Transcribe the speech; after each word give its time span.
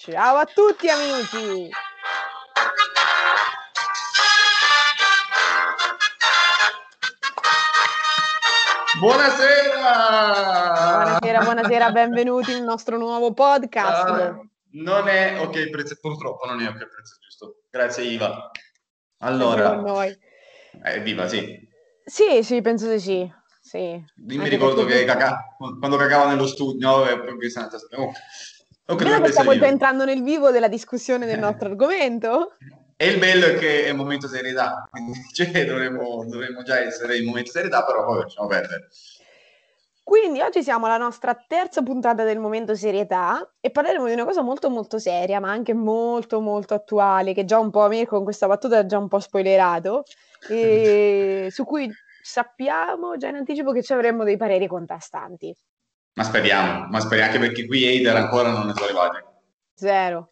Ciao 0.00 0.36
a 0.36 0.44
tutti 0.44 0.88
amici! 0.88 1.68
Buonasera! 9.00 10.92
Buonasera, 10.92 11.40
buonasera, 11.42 11.90
benvenuti 11.90 12.52
nel 12.52 12.62
nostro 12.62 12.96
nuovo 12.96 13.34
podcast. 13.34 14.08
Ah, 14.08 14.40
non 14.74 15.08
è 15.08 15.40
ok 15.40 15.56
il 15.56 15.70
prezzo, 15.70 15.96
purtroppo 16.00 16.46
non 16.46 16.60
è 16.60 16.68
ok 16.68 16.80
il 16.80 16.88
prezzo 16.88 17.16
giusto. 17.20 17.62
Grazie 17.68 18.04
Iva. 18.04 18.52
Allora, 19.22 19.74
noi. 19.74 20.16
eh, 20.84 21.00
viva, 21.00 21.26
sì. 21.26 21.58
Sì, 22.04 22.44
sì, 22.44 22.60
penso 22.60 22.88
di 22.88 23.00
sì. 23.00 23.28
sì. 23.60 24.00
Mi 24.14 24.48
ricordo 24.48 24.84
che 24.84 25.04
caca- 25.04 25.56
quando 25.56 25.96
cagava 25.96 26.28
nello 26.28 26.46
studio, 26.46 27.00
poi 27.02 27.08
è 27.08 27.14
un'altra 27.14 27.78
storia. 27.78 27.98
Oh, 27.98 28.12
dovrebbe 28.94 29.26
che 29.26 29.32
stiamo 29.32 29.58
già 29.58 29.66
entrando 29.66 30.04
nel 30.04 30.22
vivo 30.22 30.50
della 30.50 30.68
discussione 30.68 31.26
del 31.26 31.38
nostro 31.38 31.68
argomento. 31.68 32.56
E 32.96 33.08
il 33.08 33.18
bello 33.18 33.46
è 33.46 33.54
che 33.54 33.84
è 33.84 33.90
un 33.90 33.96
momento 33.96 34.26
serietà, 34.26 34.88
quindi 34.90 35.12
cioè, 35.32 35.64
dovremmo, 35.64 36.24
dovremmo 36.26 36.62
già 36.62 36.80
essere 36.80 37.16
in 37.16 37.26
momento 37.26 37.50
serietà, 37.50 37.84
però 37.84 38.04
poi 38.04 38.22
lasciamo 38.22 38.48
perdere. 38.48 38.88
Quindi 40.02 40.40
oggi 40.40 40.62
siamo 40.62 40.86
alla 40.86 40.96
nostra 40.96 41.34
terza 41.34 41.82
puntata 41.82 42.24
del 42.24 42.38
momento 42.38 42.74
serietà 42.74 43.46
e 43.60 43.70
parleremo 43.70 44.06
di 44.06 44.14
una 44.14 44.24
cosa 44.24 44.40
molto 44.40 44.70
molto 44.70 44.98
seria, 44.98 45.38
ma 45.38 45.50
anche 45.50 45.74
molto 45.74 46.40
molto 46.40 46.72
attuale, 46.72 47.34
che 47.34 47.44
già 47.44 47.58
un 47.58 47.70
po' 47.70 47.86
Mirko 47.88 48.16
con 48.16 48.24
questa 48.24 48.46
battuta 48.46 48.78
ha 48.78 48.86
già 48.86 48.96
un 48.96 49.06
po' 49.06 49.20
spoilerato, 49.20 50.04
e 50.48 51.48
su 51.52 51.64
cui 51.66 51.92
sappiamo 52.22 53.18
già 53.18 53.28
in 53.28 53.36
anticipo 53.36 53.70
che 53.70 53.82
ci 53.82 53.92
avremmo 53.92 54.24
dei 54.24 54.38
pareri 54.38 54.66
contrastanti. 54.66 55.54
Ma 56.18 56.24
speriamo, 56.24 56.88
ma 56.90 56.98
speriamo 56.98 57.30
anche 57.32 57.38
perché 57.46 57.64
qui 57.64 57.86
hater 57.86 58.16
ancora 58.16 58.50
non 58.50 58.66
ne 58.66 58.72
sono 58.74 58.86
arrivati. 58.86 59.24
Zero. 59.72 60.30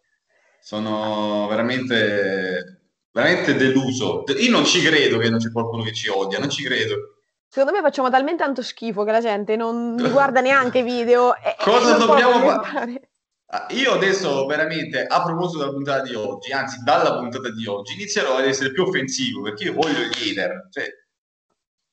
Sono 0.59 1.47
veramente, 1.47 2.81
veramente 3.09 3.55
deluso. 3.55 4.25
Io 4.37 4.51
non 4.51 4.65
ci 4.65 4.81
credo 4.81 5.17
che 5.17 5.29
non 5.29 5.39
c'è 5.39 5.49
qualcuno 5.49 5.83
che 5.83 5.93
ci 5.93 6.09
odia, 6.09 6.39
non 6.39 6.49
ci 6.49 6.61
credo. 6.61 7.21
Secondo 7.47 7.73
me 7.73 7.81
facciamo 7.81 8.09
talmente 8.09 8.43
tanto 8.43 8.61
schifo 8.61 9.05
che 9.05 9.11
la 9.13 9.21
gente 9.21 9.55
non 9.55 9.93
mi 9.93 10.09
guarda 10.11 10.41
neanche 10.41 10.79
i 10.79 10.83
video 10.83 11.33
e, 11.37 11.51
e 11.51 11.55
Cosa 11.63 11.95
può 11.95 12.05
dobbiamo 12.07 12.33
fa- 12.33 12.59
commentare. 12.59 13.09
Ah, 13.45 13.67
Io 13.69 13.93
adesso 13.93 14.45
veramente, 14.45 15.05
a 15.05 15.23
proposito 15.23 15.59
della 15.59 15.71
puntata 15.71 16.01
di 16.01 16.13
oggi, 16.15 16.51
anzi 16.51 16.83
dalla 16.83 17.15
puntata 17.17 17.49
di 17.49 17.65
oggi, 17.65 17.93
inizierò 17.93 18.35
ad 18.35 18.43
essere 18.45 18.73
più 18.73 18.83
offensivo 18.83 19.41
perché 19.43 19.63
io 19.63 19.73
voglio 19.73 19.99
gli 20.01 20.31
hater. 20.31 20.67
Cioè, 20.69 20.85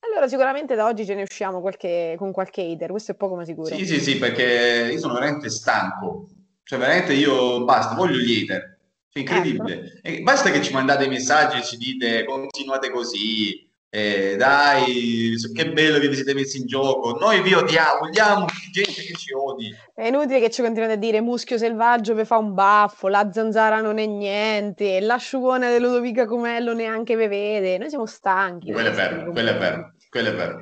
Allora 0.06 0.28
sicuramente 0.28 0.74
da 0.74 0.86
oggi 0.86 1.04
ce 1.06 1.14
ne 1.14 1.22
usciamo 1.22 1.60
qualche- 1.60 2.14
con 2.18 2.32
qualche 2.32 2.62
hater, 2.62 2.90
questo 2.90 3.12
è 3.12 3.14
poco 3.14 3.36
ma 3.36 3.44
sicuro. 3.44 3.74
sì, 3.74 3.86
sì, 3.86 4.00
sì, 4.00 4.18
perché 4.18 4.90
io 4.92 4.98
sono 4.98 5.14
veramente 5.14 5.48
stanco. 5.48 6.28
Cioè, 6.62 6.78
veramente 6.78 7.12
io 7.14 7.64
basta, 7.64 7.94
voglio 7.94 8.18
gli 8.18 8.42
hater. 8.42 8.78
Cioè, 9.08 9.22
incredibile. 9.22 10.00
E 10.02 10.20
basta 10.22 10.50
che 10.50 10.62
ci 10.62 10.72
mandate 10.72 11.04
i 11.04 11.08
messaggi 11.08 11.58
e 11.58 11.62
ci 11.62 11.76
dite 11.76 12.24
continuate 12.24 12.90
così, 12.90 13.63
eh, 13.96 14.34
dai, 14.36 15.34
che 15.54 15.70
bello 15.72 16.00
che 16.00 16.08
vi 16.08 16.16
siete 16.16 16.34
messi 16.34 16.58
in 16.58 16.66
gioco. 16.66 17.16
Noi 17.16 17.40
vi 17.42 17.54
odiamo, 17.54 18.00
vogliamo 18.00 18.46
gente 18.72 18.90
che 19.02 19.14
ci 19.14 19.32
odi. 19.32 19.72
È 19.94 20.06
inutile 20.08 20.40
che 20.40 20.50
ci 20.50 20.62
continuate 20.62 20.94
a 20.94 20.96
dire 20.96 21.20
muschio 21.20 21.56
selvaggio 21.58 22.12
vi 22.14 22.24
fa 22.24 22.36
un 22.38 22.54
baffo, 22.54 23.06
la 23.06 23.30
zanzara 23.32 23.80
non 23.80 23.98
è 23.98 24.06
niente, 24.06 24.98
l'asciugone 24.98 25.72
di 25.72 25.78
Ludovica 25.78 26.26
Comello 26.26 26.74
neanche 26.74 27.14
ve 27.14 27.28
vede. 27.28 27.78
Noi 27.78 27.88
siamo 27.88 28.06
stanchi. 28.06 28.72
Quello 28.72 28.88
è 28.88 28.92
vero, 28.92 29.30
quello 29.30 29.50
è 29.50 29.56
vero, 29.56 29.92
quello 30.10 30.28
è 30.30 30.34
vero. 30.34 30.58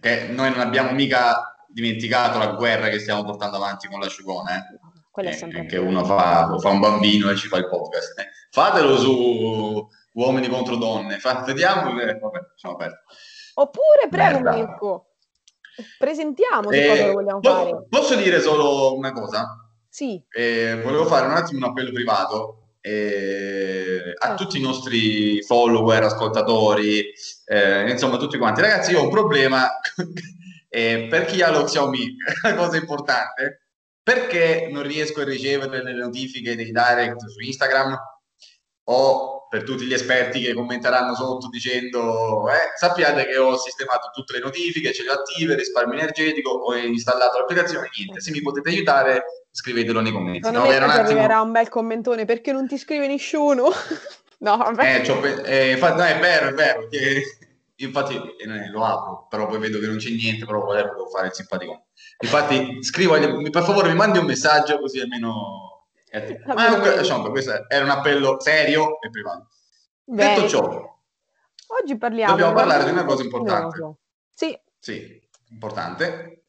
Che 0.00 0.26
noi 0.30 0.50
non 0.50 0.58
abbiamo 0.60 0.90
mica 0.90 1.56
dimenticato 1.68 2.38
la 2.38 2.48
guerra 2.48 2.88
che 2.88 2.98
stiamo 2.98 3.22
portando 3.22 3.56
avanti 3.56 3.86
con 3.86 4.00
l'asciugone, 4.00 4.50
eh. 4.56 4.80
Quello 5.12 5.28
è 5.28 5.32
Eh, 5.32 5.36
sempre 5.36 5.66
che 5.66 5.76
uno 5.76 6.04
fa, 6.04 6.56
fa 6.58 6.68
un 6.70 6.80
bambino 6.80 7.30
e 7.30 7.36
ci 7.36 7.46
fa 7.46 7.58
il 7.58 7.68
podcast. 7.68 8.18
eh. 8.18 8.28
Fatelo 8.50 8.96
su 8.98 9.86
uomini 10.12 10.48
contro 10.48 10.76
donne, 10.76 11.18
fa- 11.18 11.42
vediamo, 11.42 11.98
eh, 12.00 12.18
vabbè, 12.18 12.38
lasciamo 12.50 12.76
perdere. 12.76 13.02
Oppure, 13.54 14.08
prego 14.10 14.40
Merda. 14.40 14.52
Mirko, 14.52 15.06
presentiamo 15.98 16.68
che 16.68 16.84
Eh, 16.84 16.88
cosa 16.88 17.12
vogliamo 17.12 17.40
po- 17.40 17.50
fare. 17.50 17.86
Posso 17.88 18.14
dire 18.14 18.40
solo 18.40 18.94
una 18.96 19.12
cosa? 19.12 19.46
Sì, 19.88 20.22
Eh, 20.30 20.80
volevo 20.82 21.04
fare 21.06 21.26
un 21.26 21.32
attimo 21.32 21.64
un 21.64 21.70
appello 21.70 21.92
privato 21.92 22.56
eh, 22.80 24.12
a 24.18 24.26
Certo. 24.28 24.42
tutti 24.44 24.58
i 24.58 24.62
nostri 24.62 25.42
follower, 25.42 26.02
ascoltatori, 26.04 27.12
eh, 27.46 27.90
insomma 27.90 28.16
tutti 28.16 28.38
quanti. 28.38 28.60
Ragazzi, 28.60 28.90
io 28.92 29.00
ho 29.00 29.04
un 29.04 29.10
problema 29.10 29.68
eh, 30.68 31.06
per 31.08 31.26
chi 31.26 31.42
ha 31.42 31.50
lo 31.50 31.64
Xiaomi, 31.64 32.16
una 32.44 32.54
cosa 32.54 32.76
importante, 32.78 33.66
perché 34.02 34.68
non 34.72 34.82
riesco 34.82 35.20
a 35.20 35.24
ricevere 35.24 35.82
le 35.82 35.92
notifiche 35.92 36.56
dei 36.56 36.72
direct 36.72 37.24
su 37.26 37.38
Instagram 37.40 37.96
o 38.84 39.41
per 39.52 39.64
tutti 39.64 39.84
gli 39.84 39.92
esperti 39.92 40.40
che 40.40 40.54
commenteranno 40.54 41.14
sotto 41.14 41.50
dicendo 41.50 42.48
eh, 42.48 42.72
sappiate 42.74 43.26
che 43.26 43.36
ho 43.36 43.54
sistemato 43.58 44.08
tutte 44.10 44.32
le 44.32 44.38
notifiche, 44.38 44.94
ce 44.94 45.02
le 45.02 45.10
ho 45.10 45.12
attive, 45.12 45.54
risparmio 45.54 45.98
energetico, 45.98 46.48
ho 46.52 46.74
installato 46.74 47.36
l'applicazione, 47.36 47.90
niente. 47.94 48.22
Se 48.22 48.30
mi 48.30 48.40
potete 48.40 48.70
aiutare, 48.70 49.44
scrivetelo 49.50 50.00
nei 50.00 50.10
commenti. 50.10 50.50
No, 50.50 50.64
era 50.64 50.86
un 50.86 50.90
attimo- 50.92 51.06
arriverà 51.06 51.42
un 51.42 51.52
bel 51.52 51.68
commentone 51.68 52.24
perché 52.24 52.50
non 52.50 52.66
ti 52.66 52.78
scrive 52.78 53.06
nessuno. 53.06 53.64
no, 54.38 54.56
vabbè. 54.56 55.02
Eh, 55.06 55.16
pe- 55.20 55.42
eh, 55.42 55.70
infatti, 55.72 55.98
no, 55.98 56.04
è 56.06 56.18
vero, 56.18 56.48
è 56.48 56.52
vero. 56.54 56.88
che- 56.88 57.22
infatti 57.76 58.14
eh, 58.14 58.70
lo 58.70 58.84
apro, 58.86 59.26
però 59.28 59.48
poi 59.48 59.58
vedo 59.58 59.78
che 59.80 59.86
non 59.86 59.98
c'è 59.98 60.08
niente, 60.08 60.46
però 60.46 60.62
volevo 60.64 61.10
fare 61.12 61.26
il 61.26 61.34
simpatico. 61.34 61.88
Infatti, 62.20 62.82
scrivo, 62.82 63.18
per 63.50 63.62
favore 63.62 63.88
mi 63.90 63.96
mandi 63.96 64.16
un 64.16 64.24
messaggio 64.24 64.78
così 64.78 64.98
almeno... 64.98 65.71
Ma 66.46 66.54
lasciamo 66.54 66.82
perdere, 66.82 67.30
questo 67.30 67.64
era 67.68 67.84
un 67.84 67.90
appello 67.90 68.40
serio 68.40 69.00
e 69.00 69.08
privato. 69.10 69.48
Bene. 70.04 70.34
Detto 70.34 70.48
ciò, 70.48 70.90
Oggi 71.82 71.96
parliamo 71.96 72.32
Dobbiamo 72.32 72.50
un 72.50 72.56
parlare 72.56 72.84
di 72.84 72.90
una 72.90 73.04
cosa 73.04 73.22
importante. 73.22 73.94
Sì, 74.30 74.58
sì, 74.78 75.20
importante. 75.50 76.44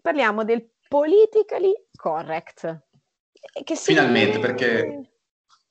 parliamo 0.00 0.44
del 0.44 0.68
politically 0.88 1.74
correct. 1.96 2.86
Che 3.64 3.74
si- 3.74 3.92
Finalmente, 3.92 4.38
perché- 4.38 5.02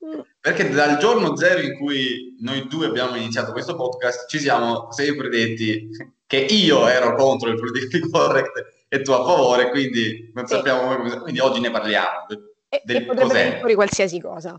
Mm, 0.04 0.20
Perché 0.38 0.68
dal 0.70 0.96
giorno 0.98 1.34
zero 1.36 1.60
in 1.60 1.76
cui 1.76 2.36
noi 2.40 2.68
due 2.68 2.86
abbiamo 2.86 3.16
iniziato 3.16 3.50
questo 3.50 3.74
podcast, 3.74 4.28
ci 4.28 4.38
siamo 4.38 4.92
sempre 4.92 5.28
detti 5.28 5.88
che 6.24 6.36
io 6.36 6.86
ero 6.86 7.16
contro 7.16 7.48
il 7.50 7.56
politically 7.56 8.08
correct 8.08 8.84
e 8.86 9.02
tu 9.02 9.10
a 9.10 9.24
favore, 9.24 9.70
quindi 9.70 10.30
non 10.34 10.46
Sì. 10.46 10.54
sappiamo 10.54 10.94
come... 10.94 11.18
Quindi 11.18 11.40
oggi 11.40 11.58
ne 11.58 11.72
parliamo. 11.72 12.26
E, 12.68 12.82
Del 12.84 12.96
e 12.96 13.04
potrebbe 13.04 13.32
venire 13.32 13.58
fuori 13.58 13.74
qualsiasi 13.74 14.20
cosa. 14.20 14.56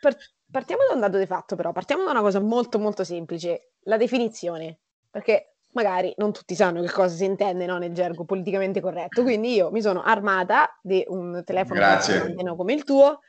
Par- 0.00 0.16
partiamo 0.50 0.82
da 0.88 0.94
un 0.94 1.00
dato 1.00 1.18
di 1.18 1.26
fatto, 1.26 1.56
però, 1.56 1.72
partiamo 1.72 2.04
da 2.04 2.10
una 2.10 2.20
cosa 2.20 2.40
molto 2.40 2.78
molto 2.78 3.04
semplice, 3.04 3.72
la 3.84 3.96
definizione, 3.96 4.80
perché 5.10 5.56
magari 5.72 6.12
non 6.16 6.32
tutti 6.32 6.54
sanno 6.54 6.82
che 6.82 6.90
cosa 6.90 7.14
si 7.14 7.24
intende 7.24 7.66
no, 7.66 7.78
nel 7.78 7.92
gergo 7.92 8.24
politicamente 8.24 8.80
corretto, 8.80 9.22
quindi 9.22 9.54
io 9.54 9.70
mi 9.70 9.80
sono 9.80 10.02
armata 10.02 10.78
di 10.82 11.04
un 11.08 11.42
telefono 11.44 11.80
almeno 11.82 12.56
come 12.56 12.74
il 12.74 12.84
tuo, 12.84 13.20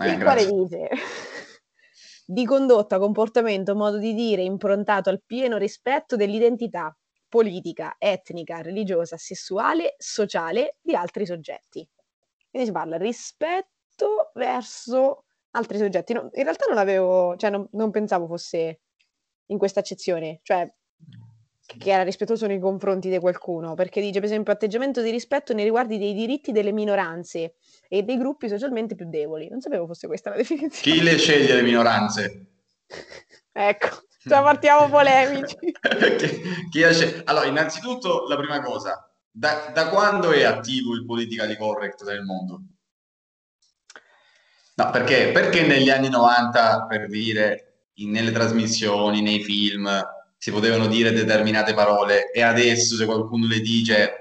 Eh, 0.00 0.10
il 0.10 0.22
quale 0.22 0.44
dice 0.46 0.88
di 2.24 2.44
condotta, 2.44 2.98
comportamento, 2.98 3.74
modo 3.74 3.98
di 3.98 4.12
dire 4.12 4.42
improntato 4.42 5.08
al 5.08 5.22
pieno 5.24 5.56
rispetto 5.56 6.14
dell'identità 6.14 6.94
politica, 7.28 7.96
etnica, 7.98 8.60
religiosa, 8.60 9.16
sessuale, 9.16 9.94
sociale 9.98 10.76
di 10.80 10.94
altri 10.94 11.24
soggetti. 11.24 11.88
Quindi 12.50 12.68
si 12.68 12.74
parla 12.74 12.96
rispetto 12.96 14.30
verso 14.34 15.24
altri 15.52 15.78
soggetti. 15.78 16.12
No, 16.12 16.30
in 16.32 16.42
realtà 16.42 16.66
non 16.68 16.78
avevo, 16.78 17.36
cioè 17.36 17.50
non, 17.50 17.68
non 17.72 17.90
pensavo 17.90 18.26
fosse 18.26 18.80
in 19.46 19.58
questa 19.58 19.80
accezione, 19.80 20.40
cioè 20.42 20.70
che 21.76 21.90
era 21.90 22.02
rispettoso 22.02 22.46
nei 22.46 22.58
confronti 22.58 23.10
di 23.10 23.18
qualcuno, 23.18 23.74
perché 23.74 24.00
dice 24.00 24.20
per 24.20 24.24
esempio 24.24 24.52
atteggiamento 24.52 25.02
di 25.02 25.10
rispetto 25.10 25.52
nei 25.52 25.64
riguardi 25.64 25.98
dei 25.98 26.14
diritti 26.14 26.50
delle 26.50 26.72
minoranze 26.72 27.56
e 27.88 28.02
dei 28.02 28.16
gruppi 28.16 28.48
socialmente 28.48 28.94
più 28.94 29.06
deboli. 29.08 29.48
Non 29.48 29.60
sapevo 29.60 29.86
fosse 29.86 30.06
questa 30.06 30.30
la 30.30 30.36
definizione. 30.36 30.96
Chi 30.96 31.02
le 31.02 31.18
sceglie 31.18 31.54
le 31.54 31.62
minoranze? 31.62 32.46
ecco, 33.52 33.88
già 34.24 34.42
partiamo 34.42 34.88
polemici. 34.90 35.56
chi, 36.16 36.42
chi 36.70 36.82
Allora, 37.24 37.44
innanzitutto 37.44 38.26
la 38.26 38.36
prima 38.36 38.62
cosa, 38.62 39.07
da, 39.38 39.70
da 39.72 39.88
quando 39.88 40.32
è 40.32 40.42
attivo 40.42 40.94
il 40.94 41.04
politically 41.04 41.56
correct 41.56 42.04
nel 42.04 42.22
mondo? 42.22 42.60
No, 44.74 44.90
perché, 44.90 45.30
perché 45.32 45.62
negli 45.62 45.90
anni 45.90 46.08
90, 46.08 46.86
per 46.88 47.06
dire, 47.06 47.86
in- 47.94 48.10
nelle 48.10 48.32
trasmissioni, 48.32 49.22
nei 49.22 49.40
film, 49.40 49.88
si 50.36 50.50
potevano 50.50 50.86
dire 50.86 51.12
determinate 51.12 51.72
parole 51.72 52.30
e 52.32 52.42
adesso 52.42 52.96
se 52.96 53.04
qualcuno 53.04 53.46
le 53.46 53.60
dice 53.60 54.12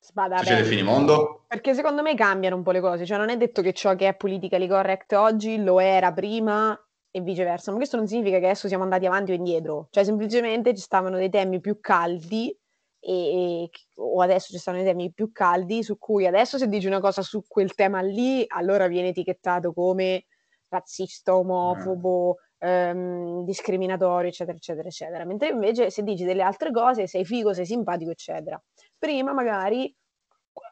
Sbada 0.00 0.38
succede 0.38 0.60
il 0.60 0.66
finimondo? 0.66 1.44
Perché 1.46 1.74
secondo 1.74 2.02
me 2.02 2.14
cambiano 2.14 2.56
un 2.56 2.62
po' 2.62 2.70
le 2.70 2.80
cose, 2.80 3.04
cioè 3.04 3.18
non 3.18 3.30
è 3.30 3.36
detto 3.36 3.62
che 3.62 3.72
ciò 3.72 3.94
che 3.94 4.08
è 4.08 4.16
politically 4.16 4.68
correct 4.68 5.12
oggi 5.12 5.62
lo 5.62 5.80
era 5.80 6.12
prima 6.12 6.76
e 7.10 7.20
viceversa, 7.20 7.70
ma 7.70 7.76
questo 7.76 7.96
non 7.96 8.06
significa 8.06 8.38
che 8.38 8.46
adesso 8.46 8.68
siamo 8.68 8.84
andati 8.84 9.06
avanti 9.06 9.32
o 9.32 9.34
indietro, 9.34 9.88
cioè 9.90 10.04
semplicemente 10.04 10.74
ci 10.74 10.82
stavano 10.82 11.16
dei 11.16 11.30
temi 11.30 11.60
più 11.60 11.80
caldi 11.80 12.56
e, 13.00 13.68
o 13.96 14.20
adesso 14.20 14.52
ci 14.52 14.58
stanno 14.58 14.80
i 14.80 14.84
temi 14.84 15.12
più 15.12 15.32
caldi 15.32 15.82
su 15.82 15.98
cui 15.98 16.26
adesso 16.26 16.58
se 16.58 16.68
dici 16.68 16.86
una 16.86 17.00
cosa 17.00 17.22
su 17.22 17.42
quel 17.46 17.74
tema 17.74 18.00
lì, 18.00 18.44
allora 18.46 18.86
viene 18.86 19.08
etichettato 19.08 19.72
come 19.72 20.26
razzista, 20.68 21.36
omofobo, 21.36 22.36
ehm, 22.58 23.44
discriminatorio, 23.44 24.28
eccetera, 24.28 24.56
eccetera, 24.56 24.88
eccetera. 24.88 25.24
Mentre 25.24 25.48
invece 25.48 25.90
se 25.90 26.02
dici 26.02 26.24
delle 26.24 26.42
altre 26.42 26.70
cose, 26.70 27.06
sei 27.06 27.24
figo, 27.24 27.52
sei 27.52 27.66
simpatico, 27.66 28.10
eccetera. 28.10 28.62
Prima 28.98 29.32
magari 29.32 29.92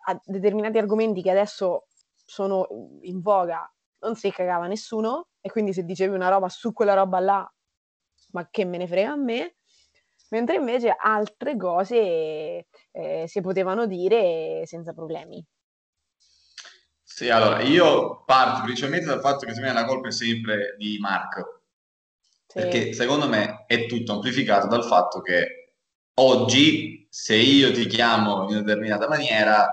a 0.06 0.20
determinati 0.24 0.78
argomenti 0.78 1.22
che 1.22 1.30
adesso 1.30 1.86
sono 2.24 2.66
in 3.02 3.20
voga 3.20 3.70
non 4.00 4.14
si 4.14 4.30
cagava 4.30 4.66
nessuno 4.66 5.28
e 5.40 5.50
quindi 5.50 5.72
se 5.72 5.82
dicevi 5.82 6.14
una 6.14 6.28
roba 6.28 6.48
su 6.48 6.72
quella 6.72 6.94
roba 6.94 7.18
là, 7.20 7.54
ma 8.32 8.48
che 8.50 8.64
me 8.64 8.76
ne 8.78 8.86
frega 8.86 9.12
a 9.12 9.16
me, 9.16 9.56
mentre 10.30 10.56
invece 10.56 10.94
altre 10.96 11.56
cose 11.56 12.66
eh, 12.92 13.24
si 13.26 13.40
potevano 13.40 13.86
dire 13.86 14.62
senza 14.66 14.92
problemi. 14.92 15.44
Sì, 17.02 17.30
allora 17.30 17.60
io 17.62 18.22
parto 18.24 18.62
principalmente 18.62 19.06
dal 19.06 19.20
fatto 19.20 19.44
che 19.44 19.52
secondo 19.52 19.74
me 19.74 19.80
la 19.80 19.86
colpa 19.86 20.08
è 20.08 20.12
sempre 20.12 20.76
di 20.78 20.98
Marco, 21.00 21.62
sì. 22.46 22.60
perché 22.60 22.92
secondo 22.92 23.28
me 23.28 23.64
è 23.66 23.86
tutto 23.86 24.12
amplificato 24.12 24.68
dal 24.68 24.84
fatto 24.84 25.20
che 25.20 25.72
oggi 26.14 27.08
se 27.10 27.34
io 27.34 27.72
ti 27.72 27.86
chiamo 27.86 28.44
in 28.44 28.50
una 28.50 28.60
determinata 28.60 29.08
maniera 29.08 29.68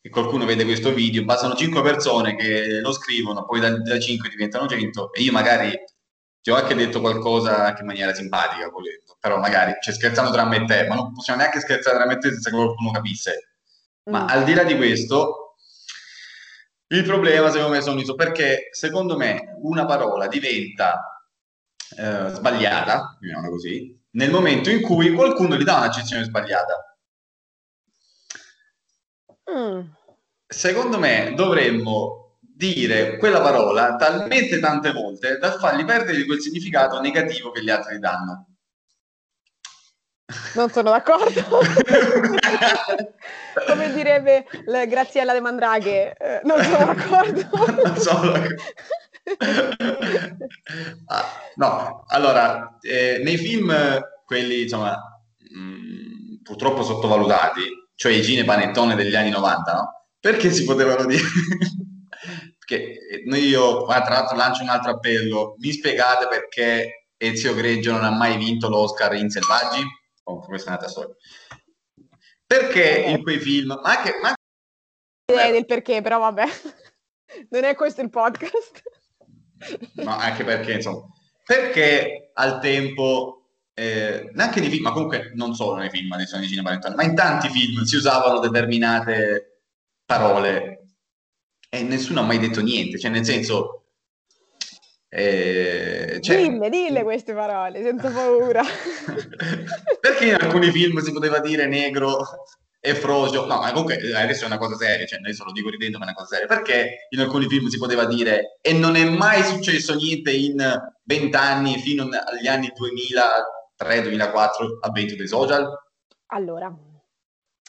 e 0.00 0.10
qualcuno 0.10 0.44
vede 0.44 0.64
questo 0.64 0.92
video, 0.92 1.24
bastano 1.24 1.54
5 1.54 1.80
persone 1.80 2.36
che 2.36 2.80
lo 2.80 2.92
scrivono, 2.92 3.46
poi 3.46 3.60
da, 3.60 3.70
da 3.78 3.98
5 3.98 4.28
diventano 4.28 4.66
100 4.68 5.14
e 5.14 5.22
io 5.22 5.32
magari 5.32 5.72
ti 6.44 6.50
ho 6.50 6.56
anche 6.56 6.74
detto 6.74 7.00
qualcosa 7.00 7.64
anche 7.64 7.80
in 7.80 7.86
maniera 7.86 8.12
simpatica, 8.12 8.68
volendo, 8.68 9.16
però 9.18 9.38
magari, 9.38 9.76
cioè 9.80 9.94
scherzando 9.94 10.30
tra 10.30 10.44
me 10.44 10.56
e 10.58 10.64
te, 10.66 10.86
ma 10.86 10.94
non 10.94 11.14
possiamo 11.14 11.40
neanche 11.40 11.58
scherzare 11.58 11.96
tra 11.96 12.04
me 12.04 12.12
e 12.12 12.18
te 12.18 12.28
senza 12.28 12.50
che 12.50 12.56
qualcuno 12.56 12.90
capisse. 12.90 13.54
Ma 14.10 14.24
mm. 14.24 14.28
al 14.28 14.44
di 14.44 14.52
là 14.52 14.62
di 14.62 14.76
questo, 14.76 15.54
il 16.88 17.02
problema 17.02 17.48
secondo 17.50 17.72
me 17.72 17.80
sono 17.80 17.98
i 17.98 18.14
perché 18.14 18.68
secondo 18.72 19.16
me 19.16 19.56
una 19.62 19.86
parola 19.86 20.26
diventa 20.26 21.24
eh, 21.96 22.28
sbagliata, 22.28 23.16
chiamiamola 23.18 23.48
così, 23.48 23.98
nel 24.10 24.30
momento 24.30 24.68
in 24.68 24.82
cui 24.82 25.14
qualcuno 25.14 25.56
gli 25.56 25.64
dà 25.64 25.78
un'accezione 25.78 26.24
sbagliata. 26.24 26.98
Mm. 29.50 29.80
Secondo 30.46 30.98
me 30.98 31.32
dovremmo 31.34 32.23
dire 32.56 33.16
quella 33.18 33.40
parola 33.40 33.96
talmente 33.96 34.60
tante 34.60 34.92
volte 34.92 35.38
da 35.38 35.58
fargli 35.58 35.84
perdere 35.84 36.24
quel 36.24 36.40
significato 36.40 37.00
negativo 37.00 37.50
che 37.50 37.62
gli 37.62 37.70
altri 37.70 37.98
danno. 37.98 38.46
Non 40.54 40.70
sono 40.70 40.90
d'accordo. 40.90 41.42
Come 43.66 43.92
direbbe 43.92 44.46
la 44.66 44.84
Graziella 44.86 45.32
De 45.32 45.40
Mandraghe, 45.40 46.16
eh, 46.16 46.40
non 46.44 46.62
sono 46.62 46.94
d'accordo. 46.94 47.48
non 47.84 47.96
sono 47.96 48.30
d'accordo. 48.30 48.62
ah, 51.06 51.24
no, 51.56 52.04
allora, 52.08 52.78
eh, 52.80 53.20
nei 53.22 53.36
film, 53.36 53.74
quelli 54.24 54.62
insomma, 54.62 54.96
mh, 55.38 55.58
mm, 55.58 56.42
purtroppo 56.42 56.82
sottovalutati, 56.82 57.62
cioè 57.94 58.12
i 58.12 58.24
cinepanettone 58.24 58.94
degli 58.94 59.14
anni 59.14 59.30
90, 59.30 59.72
no? 59.72 60.08
Perché 60.20 60.50
si 60.50 60.64
potevano 60.64 61.04
dire 61.04 61.22
che 62.64 63.22
io 63.24 63.84
tra 63.86 64.08
l'altro 64.08 64.36
lancio 64.36 64.62
un 64.62 64.68
altro 64.68 64.92
appello, 64.92 65.56
mi 65.58 65.72
spiegate 65.72 66.26
perché 66.28 67.08
Ezio 67.16 67.54
Greggio 67.54 67.92
non 67.92 68.04
ha 68.04 68.10
mai 68.10 68.36
vinto 68.36 68.68
l'Oscar 68.68 69.14
in 69.14 69.30
Selvaggi? 69.30 69.82
Oh, 70.24 70.40
questa 70.40 70.66
è 70.66 70.72
un'altra 70.72 70.90
storia. 70.90 71.14
Perché 72.46 73.04
in 73.06 73.22
quei 73.22 73.38
film, 73.38 73.78
ma 73.82 73.96
anche... 73.96 74.18
Ma... 74.20 74.34
Idea 75.32 75.50
del 75.50 75.66
perché, 75.66 76.02
però 76.02 76.18
vabbè, 76.18 76.44
non 77.50 77.64
è 77.64 77.74
questo 77.74 78.00
il 78.02 78.10
podcast. 78.10 78.82
no, 79.94 80.16
anche 80.16 80.44
perché, 80.44 80.74
insomma, 80.74 81.06
perché 81.44 82.30
al 82.34 82.60
tempo, 82.60 83.48
eh, 83.74 84.30
neanche 84.32 84.60
nei 84.60 84.70
film, 84.70 84.84
ma 84.84 84.92
comunque 84.92 85.32
non 85.34 85.54
solo 85.54 85.76
nei 85.76 85.90
film, 85.90 86.12
adesso 86.12 86.38
nei 86.38 86.48
cinema, 86.48 86.78
ma 86.94 87.02
in 87.02 87.14
tanti 87.14 87.48
film 87.48 87.82
si 87.82 87.96
usavano 87.96 88.38
determinate 88.40 89.62
parole 90.04 90.83
e 91.74 91.82
nessuno 91.82 92.20
ha 92.20 92.24
mai 92.24 92.38
detto 92.38 92.62
niente, 92.62 92.98
cioè 92.98 93.10
nel 93.10 93.24
senso... 93.24 93.82
Eh, 95.08 96.18
cioè... 96.20 96.36
Dille, 96.42 96.68
dille 96.70 97.02
queste 97.02 97.34
parole, 97.34 97.82
senza 97.82 98.10
paura. 98.10 98.62
Perché 100.00 100.24
in 100.24 100.34
alcuni 100.34 100.70
film 100.70 100.98
si 100.98 101.12
poteva 101.12 101.38
dire 101.38 101.66
negro 101.66 102.18
e 102.80 102.94
frocio? 102.94 103.46
No, 103.46 103.60
ma 103.60 103.70
comunque 103.70 103.98
eh, 103.98 104.14
adesso 104.14 104.42
è 104.42 104.46
una 104.46 104.58
cosa 104.58 104.76
seria, 104.76 105.06
cioè 105.06 105.18
adesso 105.20 105.44
lo 105.44 105.52
dico 105.52 105.70
ridendo, 105.70 105.98
ma 105.98 106.04
è 106.04 106.08
una 106.08 106.16
cosa 106.16 106.34
seria. 106.34 106.46
Perché 106.46 107.06
in 107.10 107.20
alcuni 107.20 107.46
film 107.46 107.68
si 107.68 107.78
poteva 107.78 108.06
dire 108.06 108.58
e 108.60 108.72
non 108.72 108.96
è 108.96 109.04
mai 109.08 109.42
successo 109.42 109.94
niente 109.94 110.32
in 110.32 110.56
vent'anni 111.04 111.78
fino 111.78 112.02
agli 112.04 112.46
anni 112.46 112.72
2003-2004 113.80 114.78
avvento 114.80 115.14
dei 115.16 115.28
social? 115.28 115.66
Allora, 116.26 116.74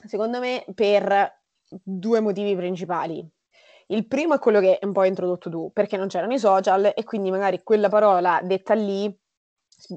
secondo 0.06 0.40
me 0.40 0.66
per 0.74 1.44
due 1.84 2.19
motivi 2.19 2.56
principali. 2.56 3.25
Il 3.87 4.07
primo 4.07 4.33
è 4.33 4.39
quello 4.39 4.59
che 4.59 4.79
un 4.81 4.91
po' 4.93 5.01
hai 5.01 5.09
introdotto 5.09 5.49
tu, 5.49 5.71
perché 5.71 5.97
non 5.97 6.07
c'erano 6.07 6.33
i 6.33 6.39
social 6.39 6.91
e 6.95 7.03
quindi 7.03 7.29
magari 7.29 7.61
quella 7.63 7.89
parola 7.89 8.39
detta 8.43 8.73
lì, 8.73 9.15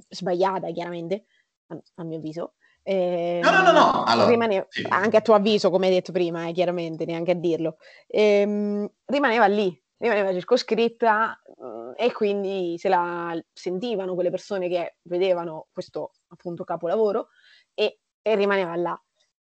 sbagliata 0.09 0.71
chiaramente, 0.71 1.25
a, 1.69 1.79
a 1.97 2.05
mio 2.05 2.19
avviso, 2.19 2.55
eh, 2.89 3.41
no, 3.43 3.51
no, 3.51 3.63
no, 3.63 3.73
no. 3.73 4.05
Allora, 4.05 4.31
rimane, 4.31 4.67
sì. 4.71 4.87
anche 4.89 5.19
a 5.19 5.21
tuo 5.21 5.35
avviso, 5.35 5.69
come 5.69 5.89
hai 5.89 5.93
detto 5.93 6.11
prima, 6.11 6.47
eh, 6.47 6.53
chiaramente, 6.53 7.05
neanche 7.05 7.33
a 7.33 7.35
dirlo, 7.35 7.77
ehm, 8.07 8.91
rimaneva 9.05 9.45
lì, 9.45 9.79
rimaneva 9.99 10.33
circoscritta 10.33 11.39
mh, 11.55 11.93
e 11.97 12.13
quindi 12.13 12.77
se 12.79 12.89
la 12.89 13.39
sentivano 13.53 14.15
quelle 14.15 14.31
persone 14.31 14.69
che 14.69 14.97
vedevano 15.03 15.67
questo 15.71 16.13
appunto 16.29 16.65
capolavoro 16.65 17.29
e, 17.75 18.01
e 18.23 18.35
rimaneva 18.37 18.75
là. 18.77 19.03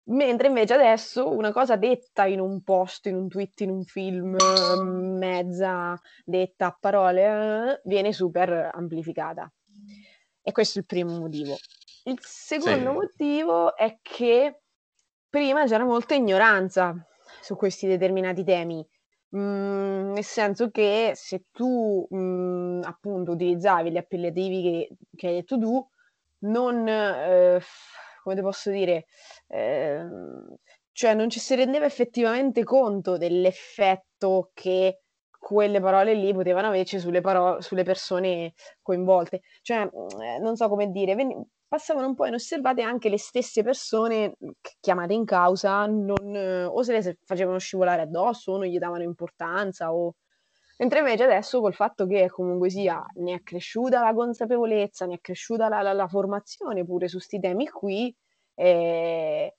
Mentre 0.10 0.48
invece 0.48 0.74
adesso 0.74 1.30
una 1.30 1.52
cosa 1.52 1.76
detta 1.76 2.26
in 2.26 2.40
un 2.40 2.64
post, 2.64 3.06
in 3.06 3.16
un 3.16 3.28
tweet, 3.28 3.62
in 3.62 3.70
un 3.70 3.84
film, 3.84 4.36
mezza 5.18 6.00
detta 6.26 6.68
a 6.68 6.78
parole, 6.80 7.74
eh, 7.74 7.82
viene 7.84 8.12
super 8.12 8.72
amplificata. 8.74 9.52
E 10.42 10.52
questo 10.52 10.80
è 10.80 10.82
il 10.82 10.88
primo 10.88 11.20
motivo. 11.20 11.56
Il 12.06 12.18
secondo 12.22 12.90
sì. 12.90 12.96
motivo 12.96 13.76
è 13.76 14.00
che 14.02 14.62
prima 15.30 15.66
c'era 15.66 15.84
molta 15.84 16.16
ignoranza 16.16 16.96
su 17.40 17.56
questi 17.56 17.86
determinati 17.86 18.44
temi. 18.44 18.84
Mm, 19.36 20.14
nel 20.14 20.24
senso 20.24 20.72
che 20.72 21.12
se 21.14 21.46
tu 21.52 22.08
mm, 22.12 22.82
appunto 22.82 23.34
utilizzavi 23.34 23.92
gli 23.92 23.98
appellativi 23.98 24.62
che, 24.64 24.98
che 25.16 25.28
hai 25.28 25.34
detto 25.36 25.60
tu, 25.60 25.88
non 26.40 26.88
eh, 26.88 27.62
come 28.30 28.36
ti 28.36 28.42
posso 28.42 28.70
dire, 28.70 29.06
eh, 29.48 30.06
cioè 30.92 31.14
non 31.14 31.30
ci 31.30 31.40
si 31.40 31.56
rendeva 31.56 31.86
effettivamente 31.86 32.64
conto 32.64 33.18
dell'effetto 33.18 34.52
che 34.54 35.02
quelle 35.38 35.80
parole 35.80 36.14
lì 36.14 36.34
potevano 36.34 36.68
averci 36.68 37.00
sulle, 37.00 37.22
paro- 37.22 37.62
sulle 37.62 37.84
persone 37.84 38.54
coinvolte. 38.82 39.42
Cioè, 39.62 39.82
eh, 39.84 40.40
non 40.40 40.56
so 40.56 40.68
come 40.68 40.92
dire, 40.92 41.16
ven- 41.16 41.44
passavano 41.68 42.08
un 42.08 42.16
po' 42.16 42.26
inosservate 42.26 42.82
anche 42.82 43.10
le 43.10 43.18
stesse 43.18 43.64
persone 43.64 44.36
chiamate 44.80 45.14
in 45.14 45.24
causa, 45.26 45.86
non, 45.86 46.36
eh, 46.36 46.66
o 46.66 46.82
se 46.84 47.00
le 47.00 47.18
facevano 47.24 47.58
scivolare 47.60 48.02
addosso, 48.02 48.52
o 48.52 48.58
non 48.58 48.66
gli 48.68 48.78
davano 48.78 49.04
importanza, 49.04 49.94
o 49.94 50.16
Mentre 50.80 51.00
invece 51.00 51.24
adesso 51.24 51.60
col 51.60 51.74
fatto 51.74 52.06
che 52.08 52.30
comunque 52.30 52.70
sia 52.70 53.06
ne 53.16 53.36
è 53.36 53.44
cresciuta 53.44 54.02
la 54.02 54.14
consapevolezza, 54.14 55.06
ne 55.06 55.16
è 55.16 55.20
cresciuta 55.20 55.68
la, 55.68 55.82
la, 55.82 55.92
la 55.92 56.08
formazione 56.08 56.86
pure 56.86 57.10
su 57.10 57.18
questi 57.18 57.38
temi 57.40 57.68
qui, 57.68 58.16
eh, 58.56 59.58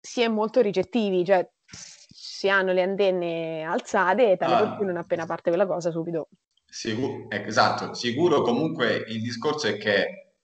si 0.00 0.22
è 0.22 0.28
molto 0.28 0.62
ricettivi, 0.62 1.26
cioè 1.26 1.46
si 1.66 2.48
hanno 2.48 2.72
le 2.72 2.82
antenne 2.82 3.64
alzate, 3.64 4.38
tale 4.38 4.54
ah, 4.54 4.58
per 4.60 4.76
cui 4.76 4.86
non 4.86 4.96
appena 4.96 5.26
parte 5.26 5.50
quella 5.50 5.66
cosa 5.66 5.90
subito. 5.90 6.28
Sicuro, 6.64 7.28
esatto, 7.28 7.92
sicuro 7.92 8.40
comunque 8.40 9.04
il 9.08 9.20
discorso 9.20 9.66
è 9.66 9.76
che 9.76 10.36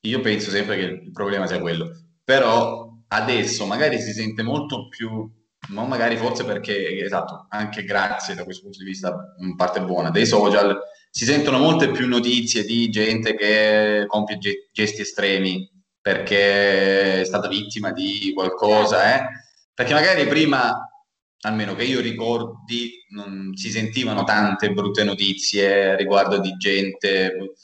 io 0.00 0.20
penso 0.20 0.50
sempre 0.50 0.76
che 0.76 0.82
il 0.82 1.12
problema 1.12 1.46
sia 1.46 1.60
quello, 1.60 1.90
però 2.24 2.92
adesso 3.06 3.66
magari 3.66 4.00
si 4.00 4.12
sente 4.12 4.42
molto 4.42 4.88
più 4.88 5.30
ma 5.70 5.84
magari 5.84 6.16
forse 6.16 6.44
perché, 6.44 7.02
esatto, 7.02 7.46
anche 7.48 7.84
grazie 7.84 8.34
da 8.34 8.44
questo 8.44 8.62
punto 8.62 8.78
di 8.78 8.84
vista, 8.84 9.34
in 9.38 9.56
parte 9.56 9.82
buona, 9.82 10.10
dei 10.10 10.26
social, 10.26 10.78
si 11.10 11.24
sentono 11.24 11.58
molte 11.58 11.90
più 11.90 12.06
notizie 12.06 12.64
di 12.64 12.88
gente 12.88 13.34
che 13.34 14.04
compie 14.06 14.38
gesti 14.72 15.00
estremi 15.02 15.68
perché 16.00 17.20
è 17.20 17.24
stata 17.24 17.48
vittima 17.48 17.92
di 17.92 18.32
qualcosa, 18.34 19.16
eh? 19.16 19.26
perché 19.74 19.92
magari 19.92 20.26
prima, 20.26 20.76
almeno 21.40 21.74
che 21.74 21.84
io 21.84 22.00
ricordi, 22.00 23.04
non 23.10 23.52
si 23.54 23.70
sentivano 23.70 24.24
tante 24.24 24.70
brutte 24.70 25.04
notizie 25.04 25.96
riguardo 25.96 26.38
di 26.38 26.54
gente, 26.56 27.54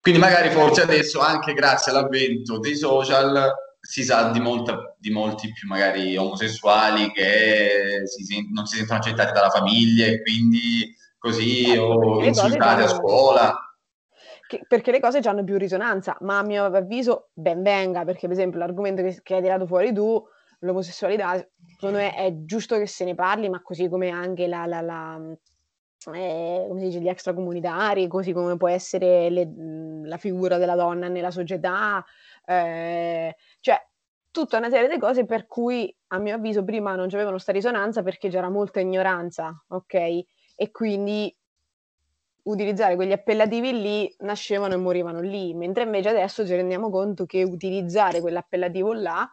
quindi 0.00 0.20
magari 0.20 0.50
forse 0.50 0.82
adesso 0.82 1.20
anche 1.20 1.52
grazie 1.52 1.92
all'avvento 1.92 2.58
dei 2.58 2.76
social 2.76 3.52
si 3.86 4.02
sa 4.02 4.30
di, 4.30 4.40
molta, 4.40 4.94
di 4.98 5.10
molti 5.10 5.52
più 5.52 5.68
magari 5.68 6.16
omosessuali 6.16 7.12
che 7.12 8.02
si, 8.04 8.50
non 8.52 8.66
si 8.66 8.76
sentono 8.76 8.98
accettati 8.98 9.32
dalla 9.32 9.50
famiglia 9.50 10.06
e 10.06 10.22
quindi 10.22 10.94
così 11.18 11.70
ecco, 11.70 11.82
o 11.82 12.24
insultati 12.24 12.82
a 12.82 12.88
scuola. 12.88 13.60
Che, 14.46 14.62
perché 14.66 14.90
le 14.90 15.00
cose 15.00 15.18
hanno 15.18 15.44
più 15.44 15.56
risonanza, 15.56 16.16
ma 16.20 16.38
a 16.38 16.44
mio 16.44 16.64
avviso 16.64 17.30
ben 17.32 17.62
venga, 17.62 18.04
perché 18.04 18.28
per 18.28 18.36
esempio 18.36 18.58
l'argomento 18.58 19.02
che, 19.02 19.18
che 19.22 19.34
hai 19.34 19.42
tirato 19.42 19.66
fuori 19.66 19.92
tu, 19.92 20.22
l'omosessualità, 20.60 21.36
secondo 21.72 21.98
me 21.98 22.14
è 22.14 22.32
giusto 22.44 22.76
che 22.78 22.86
se 22.86 23.04
ne 23.04 23.14
parli, 23.14 23.48
ma 23.48 23.60
così 23.62 23.88
come 23.88 24.10
anche 24.10 24.46
la, 24.46 24.66
la, 24.66 24.80
la 24.80 25.20
eh, 26.14 26.66
come 26.68 26.80
si 26.80 26.86
dice, 26.86 27.00
gli 27.00 27.08
extracomunitari, 27.08 28.06
così 28.06 28.32
come 28.32 28.56
può 28.56 28.68
essere 28.68 29.30
le, 29.30 29.48
la 30.04 30.16
figura 30.16 30.58
della 30.58 30.76
donna 30.76 31.08
nella 31.08 31.30
società, 31.30 32.04
eh, 32.46 33.36
cioè 33.60 33.86
tutta 34.30 34.58
una 34.58 34.70
serie 34.70 34.88
di 34.88 34.98
cose 34.98 35.24
per 35.24 35.46
cui 35.46 35.94
a 36.08 36.18
mio 36.18 36.34
avviso 36.34 36.64
prima 36.64 36.94
non 36.94 37.08
avevano 37.12 37.38
sta 37.38 37.52
risonanza 37.52 38.02
perché 38.02 38.28
c'era 38.28 38.48
molta 38.48 38.80
ignoranza, 38.80 39.64
ok? 39.68 39.94
E 39.94 40.70
quindi 40.70 41.34
utilizzare 42.42 42.94
quegli 42.94 43.12
appellativi 43.12 43.72
lì 43.72 44.14
nascevano 44.20 44.74
e 44.74 44.76
morivano 44.76 45.20
lì, 45.20 45.54
mentre 45.54 45.84
invece 45.84 46.10
adesso 46.10 46.46
ci 46.46 46.54
rendiamo 46.54 46.90
conto 46.90 47.26
che 47.26 47.42
utilizzare 47.42 48.20
quell'appellativo 48.20 48.92
là 48.92 49.28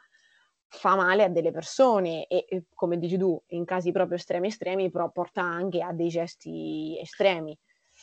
fa 0.67 0.96
male 0.96 1.24
a 1.24 1.29
delle 1.29 1.51
persone 1.51 2.25
e, 2.25 2.46
e, 2.48 2.63
come 2.74 2.98
dici 2.98 3.17
tu, 3.17 3.39
in 3.48 3.65
casi 3.65 3.91
proprio 3.91 4.17
estremi 4.17 4.48
estremi, 4.48 4.89
però 4.89 5.12
porta 5.12 5.41
anche 5.41 5.82
a 5.82 5.91
dei 5.91 6.10
gesti 6.10 6.98
estremi. 7.00 7.55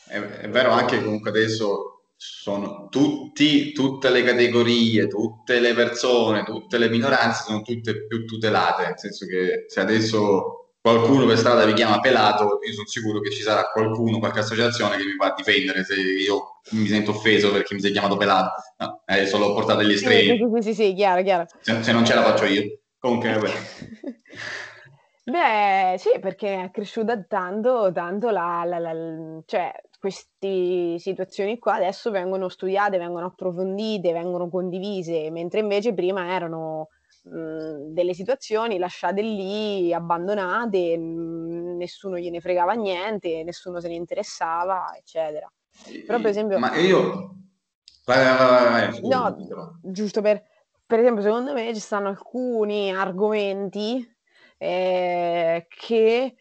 È, 0.06 0.20
è 0.20 0.48
vero 0.48 0.70
anche 0.70 0.98
che 0.98 1.04
comunque 1.04 1.30
adesso 1.30 1.99
sono 2.22 2.88
tutti, 2.90 3.72
tutte 3.72 4.10
le 4.10 4.22
categorie, 4.22 5.06
tutte 5.06 5.58
le 5.58 5.72
persone, 5.72 6.44
tutte 6.44 6.76
le 6.76 6.90
minoranze 6.90 7.44
sono 7.46 7.62
tutte 7.62 8.06
più 8.06 8.26
tutelate, 8.26 8.84
nel 8.84 8.98
senso 8.98 9.24
che 9.24 9.64
se 9.68 9.80
adesso 9.80 10.74
qualcuno 10.82 11.24
per 11.24 11.38
strada 11.38 11.64
vi 11.64 11.72
chiama 11.72 11.98
pelato, 12.00 12.58
io 12.62 12.72
sono 12.74 12.86
sicuro 12.86 13.20
che 13.20 13.30
ci 13.30 13.40
sarà 13.40 13.70
qualcuno, 13.70 14.18
qualche 14.18 14.40
associazione 14.40 14.98
che 14.98 15.04
mi 15.04 15.16
va 15.16 15.28
a 15.28 15.34
difendere 15.34 15.82
se 15.82 15.94
io 15.94 16.60
mi 16.72 16.86
sento 16.88 17.12
offeso 17.12 17.52
perché 17.52 17.72
mi 17.72 17.80
sei 17.80 17.92
chiamato 17.92 18.18
pelato. 18.18 18.50
No, 18.76 19.00
adesso 19.06 19.38
l'ho 19.38 19.54
portato 19.54 19.78
agli 19.78 19.92
estremi. 19.92 20.38
Sì, 20.60 20.60
sì, 20.60 20.74
sì, 20.74 20.92
chiaro, 20.92 21.22
chiaro. 21.22 21.46
Se, 21.62 21.82
se 21.82 21.92
non 21.92 22.04
ce 22.04 22.14
la 22.14 22.22
faccio 22.22 22.44
io. 22.44 22.80
Comunque, 22.98 23.32
vabbè. 23.32 23.52
Beh, 25.24 25.96
sì, 25.96 26.18
perché 26.18 26.64
è 26.64 26.70
cresciuta 26.70 27.18
tanto, 27.22 27.90
tanto 27.92 28.28
la, 28.28 28.64
la, 28.66 28.78
la, 28.78 28.92
cioè, 29.46 29.72
queste 30.00 30.98
situazioni 30.98 31.58
qua 31.58 31.74
adesso 31.74 32.10
vengono 32.10 32.48
studiate, 32.48 32.96
vengono 32.96 33.26
approfondite, 33.26 34.12
vengono 34.12 34.48
condivise, 34.48 35.30
mentre 35.30 35.60
invece 35.60 35.92
prima 35.92 36.32
erano 36.32 36.88
mh, 37.24 37.92
delle 37.92 38.14
situazioni 38.14 38.78
lasciate 38.78 39.20
lì, 39.20 39.92
abbandonate, 39.92 40.96
mh, 40.96 41.76
nessuno 41.76 42.16
gliene 42.16 42.40
fregava 42.40 42.72
niente, 42.72 43.44
nessuno 43.44 43.78
se 43.78 43.88
ne 43.88 43.94
interessava, 43.94 44.96
eccetera. 44.96 45.46
Però 46.06 46.18
per 46.18 46.30
esempio... 46.30 46.58
Ma 46.58 46.74
io... 46.76 47.34
Vai, 48.06 48.24
vai, 48.24 48.36
vai, 48.36 48.90
vai. 48.90 49.00
No, 49.02 49.36
giusto 49.82 50.22
per... 50.22 50.42
Per 50.90 50.98
esempio, 50.98 51.22
secondo 51.22 51.52
me 51.52 51.72
ci 51.72 51.78
stanno 51.78 52.08
alcuni 52.08 52.90
argomenti 52.90 54.04
eh, 54.58 55.66
che 55.68 56.34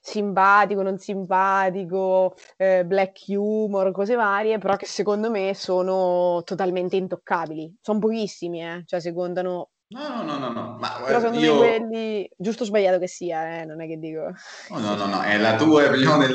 simpatico, 0.00 0.82
non 0.82 0.98
simpatico, 0.98 2.34
eh, 2.56 2.84
black 2.84 3.24
humor, 3.28 3.92
cose 3.92 4.14
varie, 4.14 4.58
però 4.58 4.76
che 4.76 4.86
secondo 4.86 5.30
me 5.30 5.54
sono 5.54 6.42
totalmente 6.44 6.96
intoccabili. 6.96 7.76
Sono 7.80 7.98
pochissimi, 7.98 8.62
eh? 8.62 8.82
cioè 8.86 9.00
secondano 9.00 9.70
No, 9.90 10.22
no, 10.22 10.36
no, 10.36 10.50
no, 10.50 10.76
ma 10.78 11.00
Però 11.02 11.18
secondo 11.18 11.42
io... 11.42 11.54
me 11.54 11.78
quelli, 11.78 12.30
giusto 12.36 12.64
o 12.64 12.66
sbagliato 12.66 12.98
che 12.98 13.06
sia, 13.06 13.60
eh, 13.60 13.64
non 13.64 13.80
è 13.80 13.86
che 13.86 13.96
dico... 13.96 14.34
No, 14.68 14.78
no, 14.80 14.94
no, 14.94 15.06
no, 15.06 15.22
è 15.22 15.38
la 15.38 15.56
tua 15.56 15.86
opinione. 15.88 16.28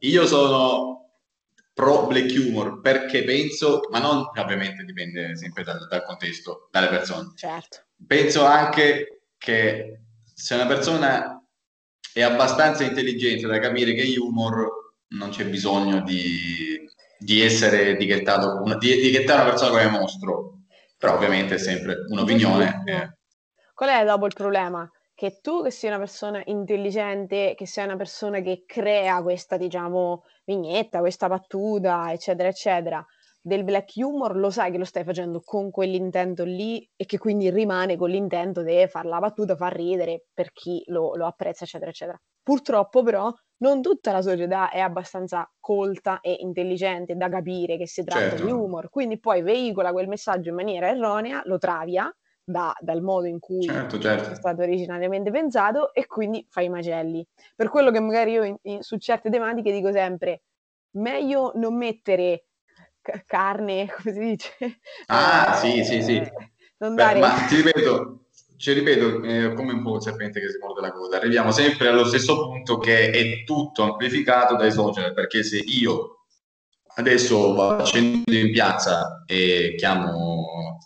Io 0.00 0.26
sono 0.26 1.02
pro 1.72 2.06
black 2.06 2.34
humor 2.36 2.80
perché 2.82 3.24
penso, 3.24 3.80
ma 3.90 3.98
non 3.98 4.28
ovviamente 4.36 4.84
dipende 4.84 5.34
sempre 5.36 5.64
dal, 5.64 5.86
dal 5.88 6.04
contesto, 6.04 6.68
dalle 6.70 6.88
persone. 6.88 7.32
Certo. 7.34 7.78
Penso 8.06 8.44
anche 8.44 9.22
che 9.38 10.00
se 10.34 10.54
una 10.54 10.66
persona 10.66 11.41
è 12.12 12.22
abbastanza 12.22 12.84
intelligente 12.84 13.46
da 13.46 13.58
capire 13.58 13.94
che 13.94 14.18
humor 14.18 14.94
non 15.08 15.30
c'è 15.30 15.46
bisogno 15.46 16.02
di, 16.02 16.88
di 17.18 17.42
essere 17.42 17.90
etichettato, 17.90 18.62
di 18.78 18.92
etichettare 18.92 19.42
una 19.42 19.50
persona 19.50 19.70
come 19.70 19.98
mostro 19.98 20.52
però 21.02 21.14
ovviamente 21.16 21.56
è 21.56 21.58
sempre 21.58 22.04
un'opinione. 22.10 23.16
Qual 23.74 23.90
è 23.90 24.04
dopo 24.04 24.26
il 24.26 24.34
problema? 24.34 24.88
Che 25.12 25.40
tu 25.42 25.64
che 25.64 25.72
sia 25.72 25.88
una 25.88 25.98
persona 25.98 26.40
intelligente, 26.44 27.54
che 27.56 27.66
sia 27.66 27.82
una 27.82 27.96
persona 27.96 28.38
che 28.38 28.62
crea 28.64 29.20
questa, 29.20 29.56
diciamo, 29.56 30.22
vignetta, 30.44 31.00
questa 31.00 31.26
battuta, 31.26 32.12
eccetera, 32.12 32.48
eccetera, 32.48 33.04
del 33.44 33.64
black 33.64 33.94
humor, 33.96 34.36
lo 34.36 34.50
sai 34.50 34.70
che 34.70 34.78
lo 34.78 34.84
stai 34.84 35.02
facendo 35.02 35.42
con 35.44 35.72
quell'intento 35.72 36.44
lì 36.44 36.88
e 36.94 37.04
che 37.04 37.18
quindi 37.18 37.50
rimane 37.50 37.96
con 37.96 38.08
l'intento 38.08 38.62
di 38.62 38.86
fare 38.88 39.08
la 39.08 39.18
battuta, 39.18 39.56
far 39.56 39.74
ridere 39.74 40.26
per 40.32 40.52
chi 40.52 40.82
lo, 40.86 41.16
lo 41.16 41.26
apprezza, 41.26 41.64
eccetera, 41.64 41.90
eccetera. 41.90 42.20
Purtroppo 42.40 43.02
però 43.02 43.32
non 43.58 43.82
tutta 43.82 44.12
la 44.12 44.22
società 44.22 44.70
è 44.70 44.78
abbastanza 44.78 45.50
colta 45.58 46.20
e 46.20 46.36
intelligente 46.40 47.16
da 47.16 47.28
capire 47.28 47.76
che 47.76 47.86
si 47.86 48.04
tratta 48.04 48.30
certo. 48.30 48.44
di 48.44 48.50
humor, 48.52 48.88
quindi 48.90 49.18
poi 49.18 49.42
veicola 49.42 49.92
quel 49.92 50.08
messaggio 50.08 50.50
in 50.50 50.54
maniera 50.54 50.88
erronea, 50.88 51.42
lo 51.44 51.58
travia 51.58 52.14
da, 52.44 52.74
dal 52.80 53.02
modo 53.02 53.26
in 53.26 53.38
cui 53.38 53.62
certo, 53.62 53.98
certo. 53.98 54.30
è 54.30 54.34
stato 54.34 54.62
originariamente 54.62 55.30
pensato 55.30 55.92
e 55.94 56.06
quindi 56.06 56.44
fa 56.48 56.60
i 56.60 56.68
macelli. 56.68 57.26
Per 57.56 57.68
quello 57.68 57.90
che 57.90 58.00
magari 58.00 58.32
io 58.32 58.44
in, 58.44 58.56
in, 58.62 58.82
su 58.82 58.98
certe 58.98 59.30
tematiche 59.30 59.72
dico 59.72 59.90
sempre, 59.92 60.42
meglio 60.96 61.52
non 61.54 61.76
mettere 61.76 62.46
c- 63.02 63.24
carne, 63.26 63.90
come 63.94 64.14
si 64.14 64.20
dice? 64.20 64.78
Ah, 65.06 65.52
eh, 65.52 65.56
sì, 65.56 65.84
sì, 65.84 66.02
sì. 66.02 66.22
Non 66.78 66.94
Beh, 66.94 67.02
dare... 67.02 67.20
Ma 67.20 67.44
ti 67.46 67.56
ripeto, 67.56 68.26
ci 68.56 68.72
ripeto, 68.72 69.22
eh, 69.24 69.52
come 69.54 69.72
un 69.72 69.82
po' 69.82 69.96
il 69.96 70.02
serpente 70.02 70.40
che 70.40 70.48
si 70.48 70.58
morde 70.58 70.80
la 70.80 70.92
coda, 70.92 71.16
arriviamo 71.16 71.50
sempre 71.50 71.88
allo 71.88 72.04
stesso 72.04 72.48
punto 72.48 72.78
che 72.78 73.10
è 73.10 73.44
tutto 73.44 73.82
amplificato 73.82 74.56
dai 74.56 74.72
social, 74.72 75.12
perché 75.12 75.42
se 75.42 75.58
io 75.58 76.26
adesso 76.94 77.54
vado 77.54 77.84
scendo 77.84 78.34
in 78.34 78.52
piazza 78.52 79.24
e 79.26 79.74
chiamo 79.76 80.78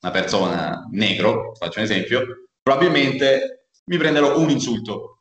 una 0.00 0.12
persona 0.12 0.86
negro, 0.90 1.54
faccio 1.54 1.78
un 1.78 1.84
esempio, 1.84 2.48
probabilmente 2.62 3.68
mi 3.86 3.96
prenderò 3.96 4.38
un 4.38 4.50
insulto. 4.50 5.17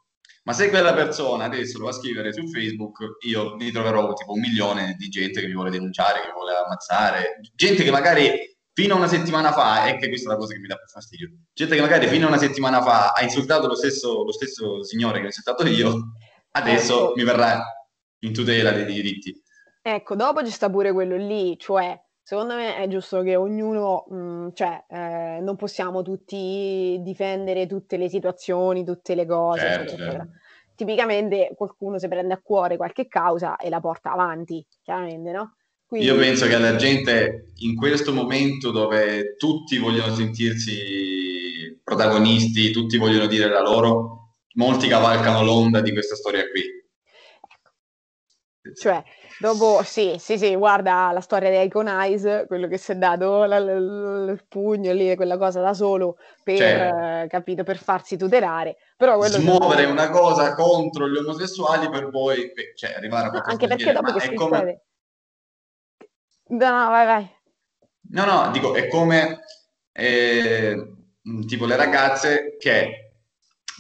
Ma 0.48 0.54
se 0.54 0.70
quella 0.70 0.94
persona 0.94 1.44
adesso 1.44 1.78
lo 1.78 1.84
va 1.84 1.90
a 1.90 1.94
scrivere 1.94 2.32
su 2.32 2.48
Facebook, 2.48 3.18
io 3.26 3.58
mi 3.58 3.70
troverò 3.70 4.14
tipo 4.14 4.32
un 4.32 4.40
milione 4.40 4.96
di 4.98 5.10
gente 5.10 5.42
che 5.42 5.48
mi 5.48 5.54
vuole 5.54 5.70
denunciare, 5.70 6.22
che 6.22 6.28
mi 6.28 6.34
vuole 6.36 6.56
ammazzare, 6.56 7.42
gente 7.54 7.84
che 7.84 7.92
magari 7.92 8.32
fino 8.72 8.94
a 8.94 8.98
una 8.98 9.10
settimana 9.10 9.52
fa, 9.52 9.88
è 9.88 9.98
che 9.98 10.08
questa 10.08 10.30
è 10.30 10.32
la 10.32 10.40
cosa 10.40 10.54
che 10.54 10.60
mi 10.60 10.68
dà 10.68 10.78
più 10.78 10.88
fastidio, 10.88 11.32
gente 11.52 11.76
che 11.76 11.82
magari 11.82 12.08
fino 12.08 12.28
a 12.28 12.30
una 12.30 12.38
settimana 12.38 12.82
fa 12.82 13.12
ha 13.12 13.22
insultato 13.24 13.68
lo 13.68 13.76
stesso, 13.76 14.24
lo 14.24 14.32
stesso 14.32 14.86
signore 14.86 15.18
che 15.18 15.24
ho 15.24 15.28
insultato 15.28 15.68
io, 15.68 16.14
adesso 16.52 17.08
ecco. 17.10 17.14
mi 17.18 17.24
verrà 17.26 17.62
in 18.20 18.32
tutela 18.32 18.72
dei 18.72 18.86
diritti. 18.86 19.44
Ecco, 19.82 20.16
dopo 20.16 20.46
ci 20.46 20.52
sta 20.52 20.70
pure 20.70 20.94
quello 20.94 21.18
lì, 21.18 21.60
cioè 21.60 22.00
secondo 22.28 22.56
me 22.56 22.76
è 22.76 22.90
giusto 22.90 23.22
che 23.22 23.38
ognuno, 23.38 24.04
mh, 24.10 24.16
mm, 24.18 24.48
cioè 24.54 24.84
eh, 24.90 25.40
non 25.40 25.56
possiamo 25.56 26.02
tutti 26.02 26.98
difendere 27.00 27.68
tutte 27.68 27.96
le 27.96 28.10
situazioni, 28.10 28.84
tutte 28.84 29.16
le 29.16 29.26
cose, 29.26 29.62
certo, 29.62 29.94
eccetera, 29.94 30.12
certo. 30.12 30.32
Tipicamente 30.76 31.54
qualcuno 31.56 31.98
si 31.98 32.10
prende 32.10 32.34
a 32.34 32.42
cuore 32.44 32.76
qualche 32.76 33.08
causa 33.08 33.56
e 33.56 33.70
la 33.70 33.80
porta 33.80 34.12
avanti, 34.12 34.62
chiaramente, 34.84 35.32
no? 35.32 35.56
Quindi... 35.86 36.06
Io 36.06 36.18
penso 36.18 36.48
che 36.48 36.58
la 36.58 36.76
gente 36.76 37.54
in 37.60 37.78
questo 37.78 38.12
momento 38.12 38.72
dove 38.72 39.38
tutti 39.38 39.78
vogliono 39.78 40.14
sentirsi 40.14 41.80
protagonisti, 41.82 42.72
tutti 42.72 42.98
vogliono 42.98 43.28
dire 43.28 43.48
la 43.48 43.62
loro, 43.62 44.34
molti 44.56 44.90
cavalcano 44.90 45.46
l'onda 45.46 45.80
di 45.80 45.94
questa 45.94 46.16
storia 46.16 46.44
qui. 46.50 46.62
Cioè, 48.74 49.02
dopo, 49.40 49.82
sì, 49.84 50.16
sì, 50.20 50.38
sì, 50.38 50.56
guarda 50.56 51.12
la 51.12 51.22
storia 51.22 51.50
di 51.50 51.66
Icon 51.66 51.88
Eyes, 51.88 52.46
quello 52.48 52.68
che 52.68 52.78
si 52.78 52.92
è 52.92 52.96
dato 52.96 53.46
la, 53.46 53.60
la, 53.60 53.80
la, 53.80 54.32
il 54.32 54.46
pugno 54.48 54.92
lì, 54.94 55.16
quella 55.16 55.38
cosa 55.38 55.62
da 55.62 55.74
solo 55.74 56.18
per, 56.44 56.58
cioè, 56.58 57.24
eh, 57.24 57.28
capito, 57.28 57.64
per 57.64 57.78
farsi 57.78 58.18
tutelare. 58.18 58.78
Però 58.96 59.22
smuovere 59.22 59.86
che... 59.86 59.92
una 59.92 60.10
cosa 60.10 60.54
contro 60.56 61.08
gli 61.08 61.18
omosessuali 61.18 61.90
per 61.90 62.10
poi 62.10 62.52
cioè, 62.76 62.94
arrivare 62.94 63.28
a 63.28 63.30
qualcosa 63.30 63.52
Anche 63.54 63.68
perché 63.68 63.94
dopo 63.94 64.14
che 64.14 64.20
si 64.20 64.34
come... 64.34 64.82
No, 66.50 66.70
no, 66.70 66.90
vai, 66.90 67.06
vai. 67.06 67.36
No, 68.10 68.26
no, 68.26 68.52
dico, 68.52 68.74
è 68.74 68.88
come 68.88 69.40
eh, 69.92 70.94
tipo 71.46 71.66
le 71.66 71.76
ragazze 71.76 72.56
che 72.58 73.07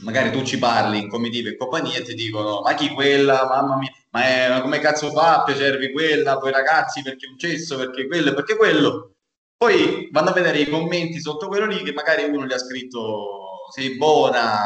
magari 0.01 0.31
tu 0.31 0.43
ci 0.43 0.57
parli 0.57 0.99
in 0.99 1.09
comitiva 1.09 1.49
e 1.49 1.55
compagnia 1.57 1.97
e 1.97 2.03
ti 2.03 2.13
dicono 2.13 2.61
ma 2.61 2.73
chi 2.73 2.89
quella, 2.89 3.45
mamma 3.45 3.77
mia, 3.77 3.91
ma, 4.11 4.23
è, 4.23 4.49
ma 4.49 4.61
come 4.61 4.79
cazzo 4.79 5.11
fa 5.11 5.39
a 5.39 5.43
piacervi 5.43 5.91
quella, 5.91 6.37
poi 6.37 6.51
ragazzi 6.51 7.01
perché 7.01 7.27
un 7.27 7.37
cesso, 7.37 7.77
perché 7.77 8.07
quello, 8.07 8.33
perché 8.33 8.55
quello. 8.55 9.13
Poi 9.57 10.09
vanno 10.11 10.29
a 10.29 10.33
vedere 10.33 10.59
i 10.59 10.69
commenti 10.69 11.19
sotto 11.19 11.47
quello 11.47 11.65
lì 11.65 11.81
che 11.81 11.93
magari 11.93 12.23
uno 12.23 12.45
gli 12.45 12.53
ha 12.53 12.59
scritto 12.59 13.69
sei 13.73 13.97
buona, 13.97 14.65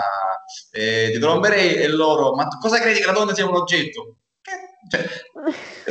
eh, 0.71 1.11
ti 1.13 1.19
tromberei 1.19 1.75
e 1.75 1.87
loro, 1.87 2.33
ma 2.35 2.47
cosa 2.59 2.79
credi 2.79 2.99
che 2.99 3.05
la 3.05 3.13
donna 3.13 3.33
sia 3.33 3.47
un 3.47 3.55
oggetto? 3.55 4.17
Cioè, 4.89 5.07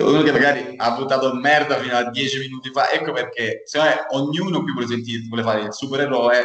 uno 0.02 0.22
che 0.22 0.32
magari 0.32 0.74
ha 0.76 0.90
buttato 0.92 1.32
merda 1.32 1.78
fino 1.78 1.96
a 1.96 2.10
dieci 2.10 2.38
minuti 2.38 2.70
fa, 2.70 2.90
ecco 2.90 3.12
perché 3.12 3.62
secondo 3.64 3.94
me 3.94 4.06
ognuno 4.10 4.62
qui 4.62 4.72
vuole, 4.72 4.86
sentire, 4.86 5.22
vuole 5.28 5.42
fare 5.42 5.60
il 5.62 5.72
supereroe 5.72 6.44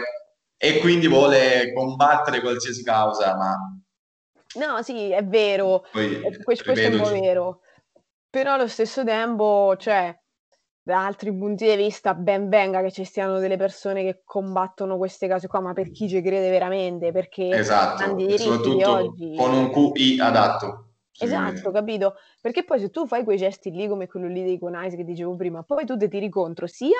e 0.57 0.79
quindi 0.79 1.07
vuole 1.07 1.73
combattere 1.73 2.41
qualsiasi 2.41 2.83
causa, 2.83 3.35
ma... 3.35 3.55
No, 4.55 4.81
sì, 4.81 5.11
è 5.11 5.23
vero, 5.25 5.85
Poi, 5.91 6.21
questo, 6.43 6.63
questo 6.63 6.87
è 6.87 6.93
un 6.93 7.01
po' 7.01 7.09
vero, 7.09 7.59
però 8.29 8.53
allo 8.53 8.67
stesso 8.67 9.03
tempo, 9.03 9.75
cioè, 9.77 10.17
da 10.81 11.03
altri 11.03 11.35
punti 11.35 11.65
di 11.65 11.75
vista 11.75 12.13
ben 12.13 12.47
venga 12.47 12.81
che 12.81 12.91
ci 12.91 13.03
stiano 13.03 13.39
delle 13.39 13.57
persone 13.57 14.03
che 14.03 14.21
combattono 14.23 14.97
queste 14.97 15.27
cose 15.27 15.47
qua, 15.47 15.59
ma 15.59 15.73
per 15.73 15.91
chi 15.91 16.07
ci 16.07 16.21
crede 16.21 16.49
veramente, 16.49 17.11
perché 17.11 17.49
esatto, 17.49 18.17
soprattutto 18.37 18.89
oggi... 18.91 19.35
con 19.35 19.53
un 19.53 19.71
QI 19.71 20.19
adatto. 20.19 20.91
Esatto, 21.17 21.71
capito? 21.71 22.15
Perché 22.39 22.63
poi 22.63 22.79
se 22.79 22.89
tu 22.89 23.07
fai 23.07 23.23
quei 23.23 23.37
gesti 23.37 23.71
lì 23.71 23.87
come 23.87 24.07
quello 24.07 24.27
lì 24.27 24.43
dei 24.43 24.59
Conais 24.59 24.95
che 24.95 25.03
dicevo 25.03 25.35
prima, 25.35 25.63
poi 25.63 25.85
tu 25.85 25.97
ti 25.97 26.07
tiri 26.07 26.29
contro 26.29 26.67
sia 26.67 26.99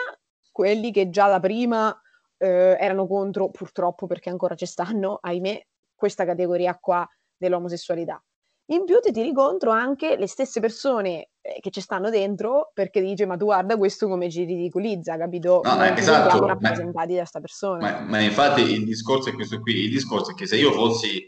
quelli 0.52 0.92
che 0.92 1.10
già 1.10 1.28
da 1.28 1.40
prima 1.40 1.96
eh, 2.38 2.78
erano 2.80 3.08
contro, 3.08 3.50
purtroppo 3.50 4.08
perché 4.08 4.30
ancora 4.30 4.56
ci 4.56 4.66
stanno, 4.66 5.18
ahimè, 5.22 5.66
questa 5.94 6.26
categoria 6.26 6.78
qua 6.80 7.08
dell'omosessualità. 7.38 8.22
In 8.68 8.84
più 8.84 9.00
ti 9.00 9.12
tiri 9.12 9.32
contro 9.32 9.70
anche 9.70 10.18
le 10.18 10.28
stesse 10.28 10.60
persone 10.60 11.30
eh, 11.42 11.60
che 11.60 11.70
ci 11.70 11.82
stanno 11.82 12.10
dentro 12.10 12.72
perché 12.74 13.00
dice 13.00 13.28
ma 13.28 13.38
tu 13.38 13.46
guarda 13.46 13.78
questo 13.78 14.08
come 14.08 14.30
ci 14.32 14.44
ridicolizza, 14.44 15.18
capito? 15.18 15.62
No, 15.64 15.76
non 15.76 15.84
esatto, 15.96 16.32
siamo 16.32 16.48
rappresentati 16.48 17.14
ma, 17.14 17.20
da 17.20 17.26
sta 17.26 17.40
persona. 17.40 17.80
Ma, 17.80 18.00
ma, 18.00 18.20
infatti 18.22 18.62
il 18.62 18.84
discorso 18.84 19.30
è 19.30 19.34
questo 19.34 19.60
qui, 19.60 19.84
il 19.84 19.92
discorso 19.92 20.32
è 20.32 20.34
che 20.34 20.48
se 20.48 20.56
io 20.58 20.72
fossi 20.72 21.24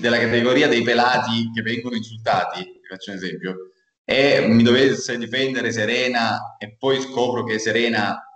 della 0.00 0.18
categoria 0.18 0.66
dei 0.66 0.82
pelati 0.82 1.50
che 1.54 1.62
vengono 1.62 1.94
insultati, 1.94 2.80
faccio 2.88 3.12
un 3.12 3.16
esempio, 3.16 3.54
e 4.04 4.44
mi 4.48 4.64
dovesse 4.64 5.16
difendere 5.16 5.70
Serena 5.70 6.56
e 6.58 6.74
poi 6.76 7.00
scopro 7.00 7.44
che 7.44 7.60
Serena 7.60 8.16
eh, 8.16 8.29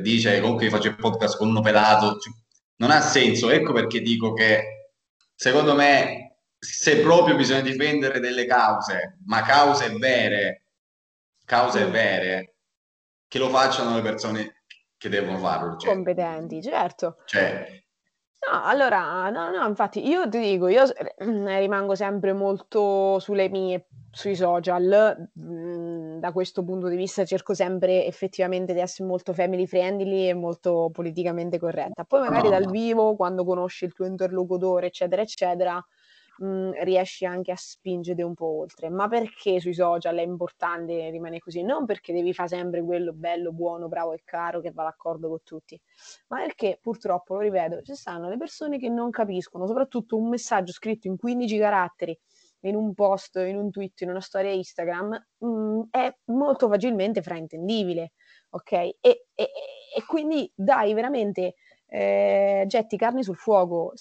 dice 0.00 0.40
comunque 0.40 0.66
io 0.66 0.70
faccio 0.70 0.88
il 0.88 0.96
podcast 0.96 1.36
con 1.36 1.48
uno 1.48 1.60
pelato, 1.60 2.18
cioè, 2.18 2.32
non 2.76 2.90
ha 2.90 3.00
senso, 3.00 3.50
ecco 3.50 3.72
perché 3.72 4.00
dico 4.00 4.32
che 4.32 4.90
secondo 5.34 5.74
me 5.74 6.38
se 6.58 7.00
proprio 7.00 7.34
bisogna 7.34 7.60
difendere 7.60 8.20
delle 8.20 8.46
cause, 8.46 9.18
ma 9.26 9.42
cause 9.42 9.88
vere, 9.98 10.66
cause 11.44 11.86
vere, 11.86 12.54
che 13.26 13.38
lo 13.38 13.48
facciano 13.48 13.94
le 13.96 14.02
persone 14.02 14.64
che 14.96 15.08
devono 15.08 15.38
farlo. 15.38 15.76
Cioè. 15.76 15.92
Competenti, 15.92 16.62
certo. 16.62 17.16
Cioè, 17.24 17.82
No, 18.50 18.64
allora, 18.64 19.30
no, 19.30 19.50
no, 19.50 19.68
infatti 19.68 20.04
io 20.04 20.28
ti 20.28 20.40
dico, 20.40 20.66
io 20.66 20.84
eh, 20.94 21.14
rimango 21.60 21.94
sempre 21.94 22.32
molto 22.32 23.20
sulle 23.20 23.48
mie, 23.48 23.86
sui 24.14 24.34
social, 24.36 25.30
mh, 25.34 26.18
da 26.18 26.32
questo 26.32 26.62
punto 26.64 26.88
di 26.88 26.96
vista 26.96 27.24
cerco 27.24 27.54
sempre 27.54 28.04
effettivamente 28.06 28.74
di 28.74 28.80
essere 28.80 29.08
molto 29.08 29.32
family 29.32 29.66
friendly 29.66 30.28
e 30.28 30.34
molto 30.34 30.90
politicamente 30.92 31.58
corretta. 31.58 32.04
Poi 32.04 32.20
magari 32.20 32.48
dal 32.48 32.66
vivo, 32.68 33.16
quando 33.16 33.44
conosci 33.44 33.84
il 33.86 33.94
tuo 33.94 34.04
interlocutore, 34.06 34.86
eccetera, 34.88 35.22
eccetera, 35.22 35.82
mh, 36.36 36.44
mhmm, 36.46 36.72
riesci 36.84 37.24
anche 37.24 37.52
a 37.52 37.56
spingere 37.56 38.22
un 38.22 38.34
po' 38.34 38.58
oltre. 38.58 38.90
Ma 38.90 39.08
perché 39.08 39.60
sui 39.60 39.74
social 39.74 40.16
è 40.16 40.22
importante 40.22 41.08
rimanere 41.10 41.40
così? 41.40 41.62
Non 41.62 41.86
perché 41.86 42.12
devi 42.12 42.34
fare 42.34 42.48
sempre 42.50 42.82
quello 42.82 43.12
bello, 43.12 43.52
buono, 43.52 43.88
bravo 43.88 44.12
e 44.12 44.20
caro 44.24 44.60
che 44.60 44.72
va 44.72 44.84
d'accordo 44.84 45.28
con 45.28 45.38
tutti, 45.42 45.80
ma 46.28 46.38
perché 46.40 46.78
purtroppo, 46.80 47.34
lo 47.34 47.40
ripeto, 47.40 47.82
ci 47.82 47.94
stanno 47.94 48.28
le 48.28 48.36
persone 48.36 48.78
che 48.78 48.88
non 48.88 49.10
capiscono, 49.10 49.66
soprattutto 49.66 50.16
un 50.18 50.28
messaggio 50.28 50.72
scritto 50.72 51.06
in 51.08 51.16
15 51.16 51.58
caratteri 51.58 52.18
in 52.62 52.74
un 52.74 52.94
post, 52.94 53.36
in 53.36 53.56
un 53.56 53.70
tweet, 53.70 54.00
in 54.02 54.10
una 54.10 54.20
storia 54.20 54.52
Instagram, 54.52 55.26
mh, 55.38 55.46
mhmm, 55.46 55.82
è 55.90 56.14
molto 56.26 56.68
facilmente 56.68 57.22
fraintendibile, 57.22 58.12
ok? 58.50 58.72
E, 58.72 58.96
e, 59.00 59.26
e 59.34 60.04
quindi 60.06 60.50
dai 60.54 60.94
veramente, 60.94 61.54
eh, 61.86 62.64
getti 62.66 62.96
carne 62.96 63.22
sul 63.22 63.36
fuoco, 63.36 63.92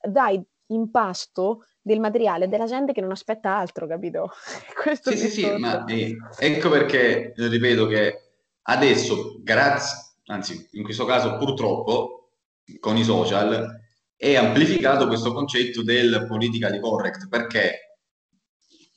dai 0.00 0.42
impasto 0.70 1.64
del 1.80 2.00
materiale 2.00 2.48
della 2.48 2.66
gente 2.66 2.92
che 2.92 3.00
non 3.00 3.10
aspetta 3.10 3.56
altro, 3.56 3.86
capito? 3.86 4.30
Questo 4.80 5.10
sì, 5.10 5.16
sì, 5.16 5.28
sì, 5.30 5.50
ma 5.56 5.84
eh, 5.86 6.16
ecco 6.38 6.68
perché 6.68 7.32
ripeto 7.36 7.86
che 7.86 8.22
adesso, 8.62 9.40
grazie, 9.42 10.16
anzi, 10.26 10.68
in 10.72 10.82
questo 10.82 11.06
caso 11.06 11.36
purtroppo, 11.38 12.32
con 12.80 12.96
i 12.96 13.04
social, 13.04 13.86
è 14.18 14.34
amplificato 14.34 15.06
questo 15.06 15.32
concetto 15.32 15.82
del 15.82 16.26
politically 16.28 16.80
correct, 16.80 17.28
perché 17.28 17.98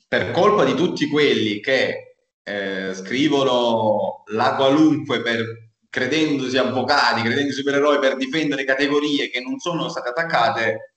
per 0.08 0.32
colpa 0.32 0.66
di 0.66 0.74
tutti 0.74 1.08
quelli 1.08 1.62
che 1.62 2.16
eh, 2.44 2.94
scrivono 2.94 4.24
la 4.32 4.56
qualunque 4.56 5.22
per 5.22 5.70
credendosi 5.90 6.58
avvocati, 6.58 7.22
credendosi 7.22 7.60
supereroi 7.60 8.00
per 8.00 8.18
difendere 8.18 8.66
categorie 8.66 9.30
che 9.30 9.42
non 9.42 9.60
sono 9.60 9.88
state 9.90 10.10
attaccate, 10.10 10.92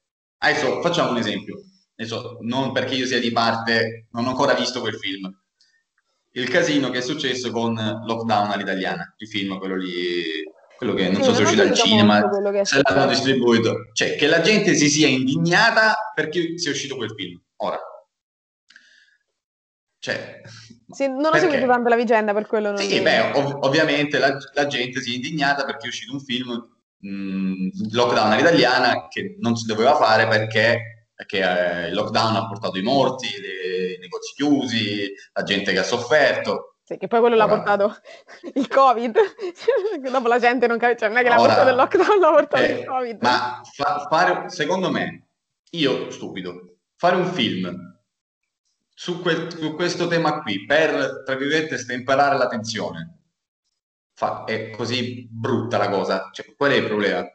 Adesso 0.45 0.83
facciamo 0.83 1.11
un 1.11 1.17
esempio, 1.17 1.63
Adesso, 1.97 2.39
non 2.43 2.73
perché 2.73 2.95
io 2.95 3.07
sia 3.07 3.19
di 3.19 3.33
parte, 3.33 4.09
non 4.11 4.27
ho 4.27 4.31
ancora 4.31 4.53
visto 4.53 4.81
quel 4.81 4.99
film. 4.99 5.33
Il 6.33 6.49
casino 6.51 6.91
che 6.91 6.99
è 6.99 7.01
successo 7.01 7.51
con 7.51 7.75
Lockdown 7.75 8.51
all'italiana, 8.51 9.15
il 9.17 9.29
film, 9.29 9.57
quello 9.59 9.77
lì, 9.77 10.23
quello 10.77 10.95
che 10.95 11.09
non 11.09 11.23
sì, 11.23 11.23
so 11.23 11.35
se 11.35 11.41
è 11.41 11.45
uscito 11.45 11.63
al 11.63 11.75
cinema, 11.75 12.31
se 12.63 12.81
l'hanno 12.83 13.07
distribuito. 13.07 13.91
Cioè, 13.93 14.17
che 14.17 14.27
la 14.27 14.41
gente 14.41 14.75
si 14.75 14.89
sia 14.89 15.09
indignata 15.09 16.13
perché 16.15 16.59
sia 16.59 16.71
uscito 16.71 16.97
quel 16.97 17.13
film. 17.17 17.41
Ora, 17.57 17.79
cioè, 20.05 20.43
sì, 20.91 21.09
non 21.09 21.31
ho 21.33 21.39
seguito 21.39 21.67
tanto 21.67 21.89
la 21.89 21.97
vicenda 21.97 22.35
per 22.35 22.47
quello. 22.47 22.73
Non 22.73 22.79
sì, 22.79 23.01
beh, 23.01 23.31
ov- 23.33 23.65
ovviamente 23.65 24.19
la, 24.19 24.37
la, 24.53 24.67
gente 24.67 25.01
si 25.01 25.13
è 25.13 25.15
indignata 25.15 25.65
perché 25.65 25.87
è 25.87 25.89
uscito 25.89 26.13
un 26.13 26.21
film 26.21 26.53
mh, 26.99 27.91
lockdown 27.91 28.33
all'italiana 28.33 29.09
che 29.09 29.37
non 29.41 29.57
si 29.57 29.65
doveva 29.65 29.97
fare 29.97 30.29
perché, 30.29 31.09
perché 31.15 31.39
eh, 31.39 31.89
il 31.89 31.95
lockdown 31.95 32.37
ha 32.37 32.47
portato 32.47 32.77
i 32.77 32.83
morti, 32.83 33.29
i 33.29 33.99
negozi 33.99 34.35
chiusi, 34.35 35.11
la 35.33 35.43
gente 35.43 35.73
che 35.73 35.79
ha 35.79 35.85
sofferto. 35.85 36.74
Sì, 36.85 36.99
che 36.99 37.09
poi 37.09 37.21
quello 37.21 37.35
Ora, 37.35 37.47
l'ha 37.47 37.55
portato 37.55 37.97
il 38.55 38.69
Covid. 38.69 39.17
Dopo 40.11 40.29
la 40.29 40.39
gente 40.39 40.67
non 40.67 40.77
capisce, 40.77 40.99
cioè 41.01 41.09
non 41.09 41.19
è 41.19 41.23
che 41.23 41.31
l'ha 41.31 41.37
portato 41.37 41.71
il 41.71 41.77
lockdown, 41.77 42.21
l'ha 42.21 42.31
portato 42.31 42.63
eh, 42.63 42.73
il 42.73 42.85
Covid. 42.85 43.23
Ma 43.23 43.63
fa, 43.73 44.07
fare, 44.11 44.51
secondo 44.51 44.91
me, 44.91 45.29
io 45.71 46.11
stupido, 46.11 46.77
fare 46.97 47.17
un 47.17 47.27
film 47.27 47.99
su, 48.93 49.23
quel, 49.23 49.51
su, 49.51 49.75
questo 49.75 50.07
tema 50.07 50.43
qui 50.43 50.67
per, 50.67 51.23
tra 51.25 51.35
virgolette, 51.37 51.79
stemperare 51.79 52.37
l'attenzione 52.37 53.19
fa, 54.15 54.45
è 54.45 54.71
così 54.71 55.27
brutta 55.31 55.77
la 55.79 55.89
cosa? 55.89 56.31
Cioè, 56.33 56.55
qual 56.55 56.73
è 56.73 56.77
il 56.77 56.85
problema? 56.85 57.29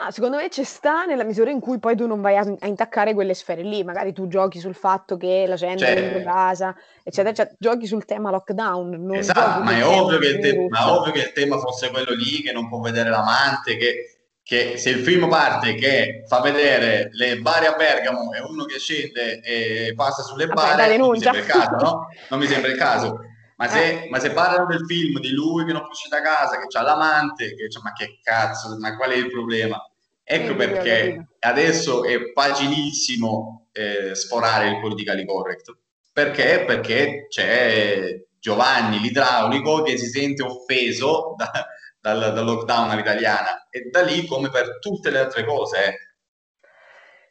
Ah, 0.00 0.12
secondo 0.12 0.36
me 0.36 0.48
ci 0.48 0.62
sta 0.62 1.06
nella 1.06 1.24
misura 1.24 1.50
in 1.50 1.58
cui 1.58 1.80
poi 1.80 1.96
tu 1.96 2.06
non 2.06 2.20
vai 2.20 2.36
a, 2.36 2.46
a 2.60 2.66
intaccare 2.68 3.14
quelle 3.14 3.34
sfere 3.34 3.62
lì, 3.62 3.82
magari 3.82 4.12
tu 4.12 4.28
giochi 4.28 4.60
sul 4.60 4.76
fatto 4.76 5.16
che 5.16 5.44
la 5.48 5.56
gente 5.56 5.84
cioè, 5.84 5.94
è 5.94 6.00
dentro 6.00 6.22
casa, 6.22 6.76
eccetera, 7.02 7.34
cioè, 7.34 7.50
giochi 7.58 7.86
sul 7.86 8.04
tema 8.04 8.30
lockdown. 8.30 9.14
esatto, 9.14 9.62
ma 9.62 9.76
è, 9.76 9.84
ovvio 9.84 10.18
che 10.18 10.38
te- 10.38 10.66
ma 10.68 10.96
ovvio 10.96 11.10
che 11.10 11.18
il 11.18 11.32
tema 11.32 11.58
fosse 11.58 11.90
quello 11.90 12.12
lì, 12.12 12.42
che 12.42 12.52
non 12.52 12.68
può 12.68 12.78
vedere 12.78 13.10
l'amante, 13.10 13.76
che, 13.76 14.18
che 14.40 14.76
se 14.76 14.90
il 14.90 15.02
film 15.02 15.28
parte 15.28 15.74
che 15.74 16.22
fa 16.28 16.40
vedere 16.42 17.08
le 17.12 17.40
bare 17.40 17.66
a 17.66 17.74
Bergamo 17.74 18.32
e 18.32 18.40
uno 18.40 18.66
che 18.66 18.78
scende 18.78 19.40
e 19.40 19.94
passa 19.96 20.22
sulle 20.22 20.46
bare, 20.46 20.96
non 20.96 21.10
mi 21.10 21.18
sembra 21.18 21.40
il 21.40 21.46
caso, 21.46 21.76
no? 21.76 22.06
Non 22.30 22.38
mi 22.38 22.46
sembra 22.46 22.70
il 22.70 22.76
caso. 22.76 23.18
Ma 23.58 23.66
se, 23.66 24.04
eh. 24.04 24.08
ma 24.08 24.20
se, 24.20 24.30
parlano 24.30 24.66
del 24.66 24.86
film 24.86 25.18
di 25.18 25.30
lui 25.30 25.64
che 25.64 25.72
non 25.72 25.82
può 25.82 25.90
uscire 25.90 26.16
da 26.16 26.22
casa, 26.22 26.58
che 26.58 26.78
ha 26.78 26.82
l'amante, 26.82 27.56
che, 27.56 27.66
ma 27.82 27.92
che 27.92 28.20
cazzo, 28.22 28.76
ma 28.78 28.96
qual 28.96 29.10
è 29.10 29.16
il 29.16 29.30
problema? 29.30 29.84
Ecco 30.22 30.54
perché 30.54 31.28
adesso 31.40 32.04
è 32.04 32.32
facilissimo 32.34 33.68
eh, 33.72 34.14
sforare 34.14 34.68
il 34.68 34.78
politically 34.78 35.24
correct. 35.24 35.76
Perché? 36.12 36.64
Perché 36.66 37.26
c'è 37.28 38.22
Giovanni 38.38 39.00
l'idraulico 39.00 39.82
che 39.82 39.96
si 39.96 40.06
sente 40.06 40.42
offeso 40.44 41.34
da, 41.36 41.50
dal, 42.00 42.32
dal 42.32 42.44
lockdown 42.44 42.90
all'italiana 42.90 43.66
e 43.70 43.88
da 43.90 44.02
lì 44.02 44.24
come 44.26 44.50
per 44.50 44.78
tutte 44.78 45.10
le 45.10 45.18
altre 45.18 45.44
cose 45.44 45.86
eh, 45.86 45.98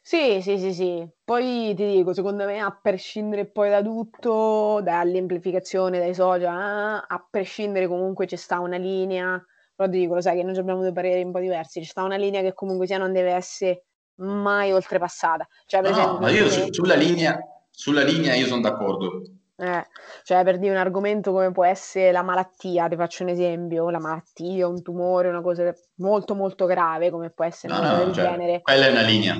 sì, 0.08 0.40
sì, 0.40 0.58
sì, 0.58 0.72
sì. 0.72 1.08
Poi 1.22 1.74
ti 1.74 1.84
dico, 1.86 2.14
secondo 2.14 2.44
me, 2.46 2.60
a 2.60 2.70
prescindere 2.80 3.46
poi 3.46 3.68
da 3.68 3.82
tutto, 3.82 4.80
dall'amplificazione, 4.82 5.98
dai 5.98 6.14
social, 6.14 6.56
eh, 6.56 7.04
a 7.06 7.26
prescindere 7.30 7.86
comunque 7.86 8.24
c'è 8.26 8.36
sta 8.36 8.58
una 8.60 8.78
linea, 8.78 9.42
però 9.74 9.88
ti 9.90 9.98
dico, 9.98 10.14
lo 10.14 10.20
sai 10.22 10.36
che 10.36 10.42
noi 10.44 10.56
abbiamo 10.56 10.80
due 10.80 10.92
pareri 10.92 11.22
un 11.22 11.32
po' 11.32 11.40
diversi, 11.40 11.80
c'è 11.80 11.86
sta 11.86 12.02
una 12.04 12.16
linea 12.16 12.40
che 12.40 12.54
comunque 12.54 12.86
sia 12.86 12.96
non 12.98 13.12
deve 13.12 13.32
essere 13.32 13.84
mai 14.20 14.72
oltrepassata. 14.72 15.46
Cioè, 15.66 15.82
per 15.82 15.90
No, 15.90 15.96
esempio, 15.98 16.18
ma 16.20 16.30
io 16.30 16.48
su- 16.48 16.72
sulla 16.72 16.94
linea, 16.94 17.38
sulla 17.70 18.02
linea 18.02 18.34
io 18.34 18.46
sono 18.46 18.62
d'accordo. 18.62 19.22
Eh, 19.60 19.86
cioè 20.22 20.44
per 20.44 20.58
dire 20.58 20.70
un 20.72 20.78
argomento 20.78 21.32
come 21.32 21.50
può 21.50 21.64
essere 21.64 22.12
la 22.12 22.22
malattia, 22.22 22.86
ti 22.88 22.94
faccio 22.96 23.24
un 23.24 23.30
esempio, 23.30 23.90
la 23.90 23.98
malattia, 23.98 24.68
un 24.68 24.80
tumore, 24.82 25.28
una 25.28 25.42
cosa 25.42 25.74
molto 25.96 26.34
molto 26.36 26.64
grave 26.64 27.10
come 27.10 27.30
può 27.30 27.44
essere 27.44 27.72
No, 27.72 27.80
una 27.80 27.88
no, 27.88 27.90
cosa 27.90 28.04
no, 28.04 28.04
del 28.06 28.14
cioè, 28.14 28.24
genere, 28.24 28.60
quella 28.62 28.86
è 28.86 28.90
una 28.90 29.02
linea. 29.02 29.36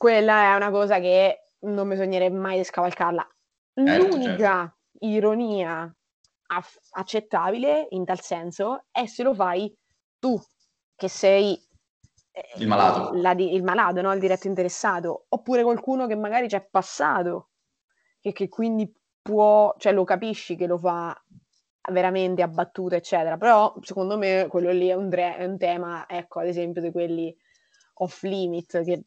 Quella 0.00 0.44
è 0.44 0.54
una 0.54 0.70
cosa 0.70 0.98
che 0.98 1.50
non 1.64 1.86
bisognerebbe 1.86 2.34
mai 2.34 2.64
scavalcarla. 2.64 3.28
Certo, 3.74 4.02
L'unica 4.06 4.74
ironia 5.00 5.94
aff- 6.46 6.78
accettabile 6.92 7.86
in 7.90 8.06
tal 8.06 8.18
senso 8.18 8.86
è 8.90 9.04
se 9.04 9.22
lo 9.22 9.34
fai 9.34 9.70
tu, 10.18 10.40
che 10.96 11.06
sei 11.08 11.52
eh, 12.32 12.48
Il 12.56 12.66
malato. 12.66 13.12
la 13.12 13.32
il 13.32 13.62
malato, 13.62 14.00
no? 14.00 14.10
Il 14.14 14.20
diretto 14.20 14.46
interessato, 14.46 15.26
oppure 15.28 15.62
qualcuno 15.62 16.06
che 16.06 16.16
magari 16.16 16.46
c'è 16.46 16.66
passato 16.66 17.50
e 18.22 18.32
che 18.32 18.48
quindi 18.48 18.90
può, 19.20 19.74
cioè 19.76 19.92
lo 19.92 20.04
capisci 20.04 20.56
che 20.56 20.66
lo 20.66 20.78
fa 20.78 21.14
veramente 21.92 22.40
abbattuto, 22.40 22.94
eccetera. 22.94 23.36
Però 23.36 23.74
secondo 23.82 24.16
me 24.16 24.46
quello 24.48 24.70
lì 24.70 24.88
è 24.88 24.94
un, 24.94 25.10
dre- 25.10 25.36
è 25.36 25.44
un 25.44 25.58
tema, 25.58 26.08
ecco, 26.08 26.40
ad 26.40 26.46
esempio, 26.46 26.80
di 26.80 26.90
quelli 26.90 27.36
off 27.96 28.22
limit 28.22 28.82
che, 28.82 29.04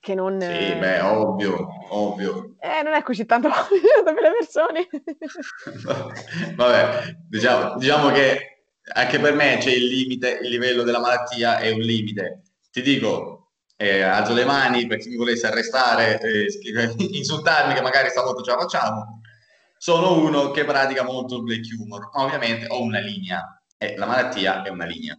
che 0.00 0.14
non... 0.14 0.40
Sì, 0.40 0.74
beh, 0.74 1.00
ovvio, 1.00 1.66
ovvio. 1.90 2.56
Eh, 2.58 2.82
non 2.82 2.94
è 2.94 3.02
così 3.02 3.26
tanto 3.26 3.48
ovvio 3.48 4.02
per 4.02 4.14
le 4.14 4.32
persone. 4.38 4.88
Vabbè, 6.54 7.16
diciamo, 7.28 7.76
diciamo 7.76 8.10
che 8.10 8.64
anche 8.92 9.18
per 9.18 9.34
me 9.34 9.58
c'è 9.58 9.70
il 9.70 9.86
limite, 9.86 10.38
il 10.42 10.48
livello 10.48 10.82
della 10.82 11.00
malattia 11.00 11.58
è 11.58 11.70
un 11.70 11.80
limite. 11.80 12.42
Ti 12.70 12.82
dico, 12.82 13.52
eh, 13.76 14.02
alzo 14.02 14.32
le 14.32 14.44
mani 14.44 14.86
per 14.86 14.98
chi 14.98 15.08
mi 15.08 15.16
volesse 15.16 15.46
arrestare, 15.46 16.20
eh, 16.20 16.50
scrive- 16.50 16.94
insultarmi, 17.12 17.74
che 17.74 17.82
magari 17.82 18.10
stavolta 18.10 18.42
ce 18.42 18.50
la 18.50 18.58
facciamo. 18.58 19.20
Sono 19.76 20.18
uno 20.18 20.50
che 20.50 20.64
pratica 20.64 21.02
molto 21.02 21.36
il 21.36 21.42
black 21.42 21.66
humor, 21.78 22.10
ma 22.14 22.24
ovviamente 22.24 22.66
ho 22.68 22.82
una 22.82 22.98
linea 22.98 23.62
e 23.78 23.96
la 23.96 24.06
malattia 24.06 24.62
è 24.62 24.68
una 24.68 24.84
linea. 24.84 25.18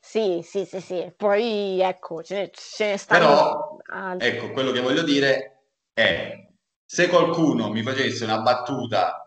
Sì, 0.00 0.40
sì, 0.42 0.64
sì, 0.64 0.80
sì. 0.80 1.12
Poi 1.16 1.80
ecco, 1.80 2.22
ce 2.22 2.34
ne, 2.34 2.50
ce 2.52 2.90
ne 2.90 2.96
stanno 2.96 3.20
Però, 3.20 3.76
altri. 3.90 4.28
ecco, 4.28 4.50
quello 4.52 4.72
che 4.72 4.80
voglio 4.80 5.02
dire 5.02 5.64
è, 5.92 6.48
se 6.84 7.08
qualcuno 7.08 7.68
mi 7.70 7.82
facesse 7.82 8.24
una 8.24 8.40
battuta 8.40 9.22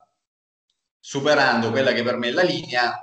superando 1.00 1.70
quella 1.70 1.92
che 1.94 2.04
per 2.04 2.18
me 2.18 2.30
è 2.30 2.32
la 2.32 2.42
linea, 2.44 2.96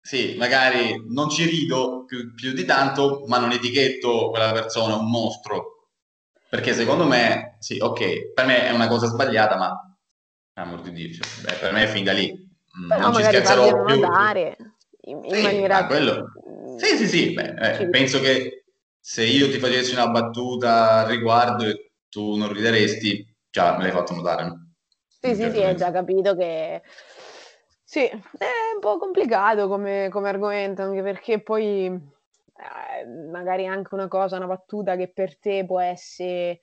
sì, 0.00 0.34
magari 0.36 1.02
non 1.08 1.30
ci 1.30 1.44
rido 1.46 2.04
più, 2.04 2.34
più 2.34 2.52
di 2.52 2.64
tanto, 2.64 3.24
ma 3.26 3.38
non 3.38 3.52
etichetto 3.52 4.30
quella 4.30 4.52
persona 4.52 4.96
un 4.96 5.08
mostro. 5.08 5.88
Perché 6.48 6.74
secondo 6.74 7.06
me, 7.06 7.56
sì, 7.60 7.78
ok, 7.80 8.32
per 8.32 8.44
me 8.46 8.66
è 8.66 8.70
una 8.70 8.86
cosa 8.88 9.06
sbagliata, 9.06 9.56
ma 9.56 9.96
amor 10.54 10.82
di 10.82 10.92
Dio, 10.92 11.14
cioè, 11.14 11.42
beh, 11.42 11.54
per 11.58 11.72
me 11.72 11.84
è 11.84 11.86
fin 11.86 12.04
da 12.04 12.12
lì. 12.12 12.43
Mm, 12.78 12.88
Però 12.88 13.02
non 13.02 13.12
ci 13.12 13.22
magari 13.22 13.40
più. 13.84 14.00
andare 14.02 14.56
in, 15.02 15.24
in 15.24 15.34
Sì, 15.36 15.42
maniera... 15.42 15.76
ma 15.76 15.86
quello- 15.86 16.26
Sì, 16.76 16.96
sì, 16.96 17.06
sì, 17.06 17.32
beh, 17.32 17.54
eh, 17.82 17.88
penso 17.88 18.20
che 18.20 18.64
se 18.98 19.24
io 19.24 19.48
ti 19.50 19.58
facessi 19.58 19.92
una 19.92 20.08
battuta 20.08 21.00
al 21.00 21.06
riguardo 21.08 21.64
e 21.66 21.92
tu 22.08 22.36
non 22.36 22.52
rideresti, 22.52 23.24
già 23.50 23.76
me 23.76 23.84
l'hai 23.84 23.92
fatto 23.92 24.14
notare. 24.14 24.44
no? 24.44 24.72
Sì, 25.06 25.34
sì, 25.34 25.50
sì, 25.50 25.62
hai 25.62 25.74
già 25.76 25.90
capito 25.90 26.34
che 26.36 26.82
sì, 27.84 28.04
è 28.06 28.12
un 28.74 28.80
po' 28.80 28.98
complicato 28.98 29.68
come, 29.68 30.08
come 30.10 30.28
argomento, 30.28 30.82
anche 30.82 31.02
perché 31.02 31.40
poi 31.42 31.86
eh, 31.86 33.06
magari 33.30 33.66
anche 33.66 33.94
una 33.94 34.08
cosa, 34.08 34.36
una 34.36 34.46
battuta 34.46 34.96
che 34.96 35.08
per 35.12 35.38
te 35.38 35.64
può 35.64 35.80
essere 35.80 36.60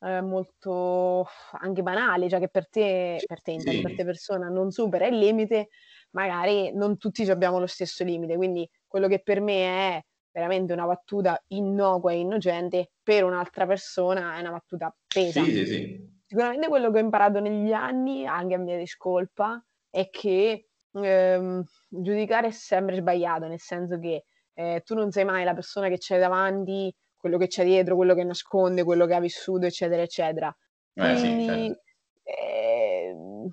eh, 0.00 0.20
molto 0.20 1.26
anche 1.60 1.82
banale, 1.82 2.28
cioè 2.28 2.40
che 2.40 2.48
per 2.48 2.68
te, 2.68 3.24
per 3.26 3.40
te, 3.42 3.62
Sì. 3.62 3.76
per 3.80 3.92
te 3.94 4.04
persona 4.04 4.48
non 4.48 4.70
supera 4.70 5.06
il 5.06 5.18
limite, 5.18 5.68
magari 6.10 6.72
non 6.74 6.96
tutti 6.98 7.28
abbiamo 7.30 7.58
lo 7.58 7.66
stesso 7.66 8.04
limite, 8.04 8.36
quindi 8.36 8.68
quello 8.86 9.08
che 9.08 9.20
per 9.22 9.40
me 9.40 9.96
è 9.96 10.02
veramente 10.30 10.72
una 10.72 10.86
battuta 10.86 11.42
innocua 11.48 12.12
e 12.12 12.18
innocente, 12.18 12.92
per 13.02 13.24
un'altra 13.24 13.66
persona 13.66 14.36
è 14.36 14.40
una 14.40 14.50
battuta 14.52 14.94
pesa. 15.10 15.44
Sì, 15.44 15.52
sì, 15.52 15.66
sì. 15.66 16.16
Sicuramente 16.26 16.68
quello 16.68 16.90
che 16.90 16.98
ho 16.98 17.02
imparato 17.02 17.40
negli 17.40 17.72
anni, 17.72 18.26
anche 18.26 18.54
a 18.54 18.58
mia 18.58 18.76
discolpa, 18.76 19.64
è 19.88 20.10
che 20.10 20.68
ehm, 20.92 21.64
giudicare 21.88 22.48
è 22.48 22.50
sempre 22.50 22.96
sbagliato, 22.96 23.46
nel 23.46 23.58
senso 23.60 23.98
che 23.98 24.24
eh, 24.52 24.82
tu 24.84 24.94
non 24.94 25.10
sai 25.10 25.24
mai 25.24 25.44
la 25.44 25.54
persona 25.54 25.88
che 25.88 25.96
c'è 25.98 26.18
davanti, 26.18 26.94
quello 27.18 27.38
che 27.38 27.46
c'è 27.48 27.64
dietro, 27.64 27.96
quello 27.96 28.14
che 28.14 28.24
nasconde, 28.24 28.84
quello 28.84 29.06
che 29.06 29.14
ha 29.14 29.20
vissuto, 29.20 29.66
eccetera, 29.66 30.02
eccetera. 30.02 30.56
Eh, 30.96 31.16
sì, 31.16 31.40
Quindi 31.40 31.42
certo. 31.42 31.80
ehm, 32.22 33.50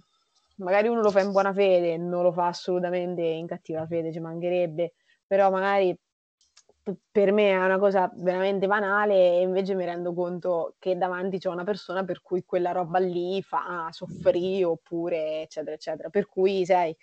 magari 0.58 0.88
uno 0.88 1.02
lo 1.02 1.12
fa 1.12 1.22
in 1.22 1.32
buona 1.32 1.54
fede, 1.54 1.98
non 1.98 2.24
lo 2.24 2.32
fa 2.32 2.48
assolutamente 2.48 3.22
in 3.22 3.48
cattiva 3.48 3.86
fede, 3.88 4.12
ci 4.12 4.20
mancherebbe, 4.20 4.94
però 5.28 5.50
magari 5.52 5.98
p- 6.84 6.94
per 7.12 7.32
me 7.32 7.50
è 7.52 7.58
una 7.64 7.78
cosa 7.80 8.12
veramente 8.16 8.68
banale 8.68 9.16
e 9.38 9.42
invece 9.42 9.74
mi 9.76 9.86
rendo 9.86 10.14
conto 10.14 10.76
che 10.80 10.96
davanti 10.98 11.38
c'è 11.40 11.50
una 11.50 11.64
persona 11.64 12.04
per 12.04 12.22
cui 12.22 12.44
quella 12.46 12.72
roba 12.72 13.00
lì 13.00 13.42
fa 13.42 13.88
soffrire 13.92 14.64
oppure 14.66 15.42
eccetera 15.44 15.76
eccetera. 15.76 16.10
Per 16.10 16.28
cui 16.28 16.66
sai, 16.66 16.96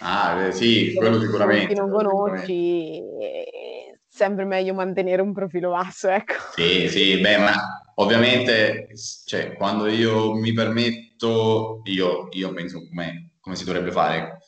Ah, 0.00 0.40
eh, 0.46 0.52
sì, 0.52 0.92
quello 0.94 1.18
sicuramente. 1.20 1.74
non 1.74 1.90
quello 1.90 2.10
sicuramente. 2.10 2.14
conosci 2.14 2.98
è 3.18 3.98
sempre 4.14 4.44
meglio 4.44 4.74
mantenere 4.74 5.22
un 5.22 5.32
profilo 5.32 5.70
basso, 5.70 6.08
ecco. 6.08 6.34
Sì, 6.54 6.88
sì, 6.88 7.18
beh, 7.18 7.38
ma 7.38 7.52
ovviamente, 7.96 8.86
cioè, 9.24 9.54
quando 9.54 9.88
io 9.88 10.34
mi 10.34 10.52
permetto, 10.52 11.80
io, 11.86 12.28
io 12.30 12.52
penso 12.52 12.86
come, 12.86 13.32
come 13.40 13.56
si 13.56 13.64
dovrebbe 13.64 13.90
fare. 13.90 14.38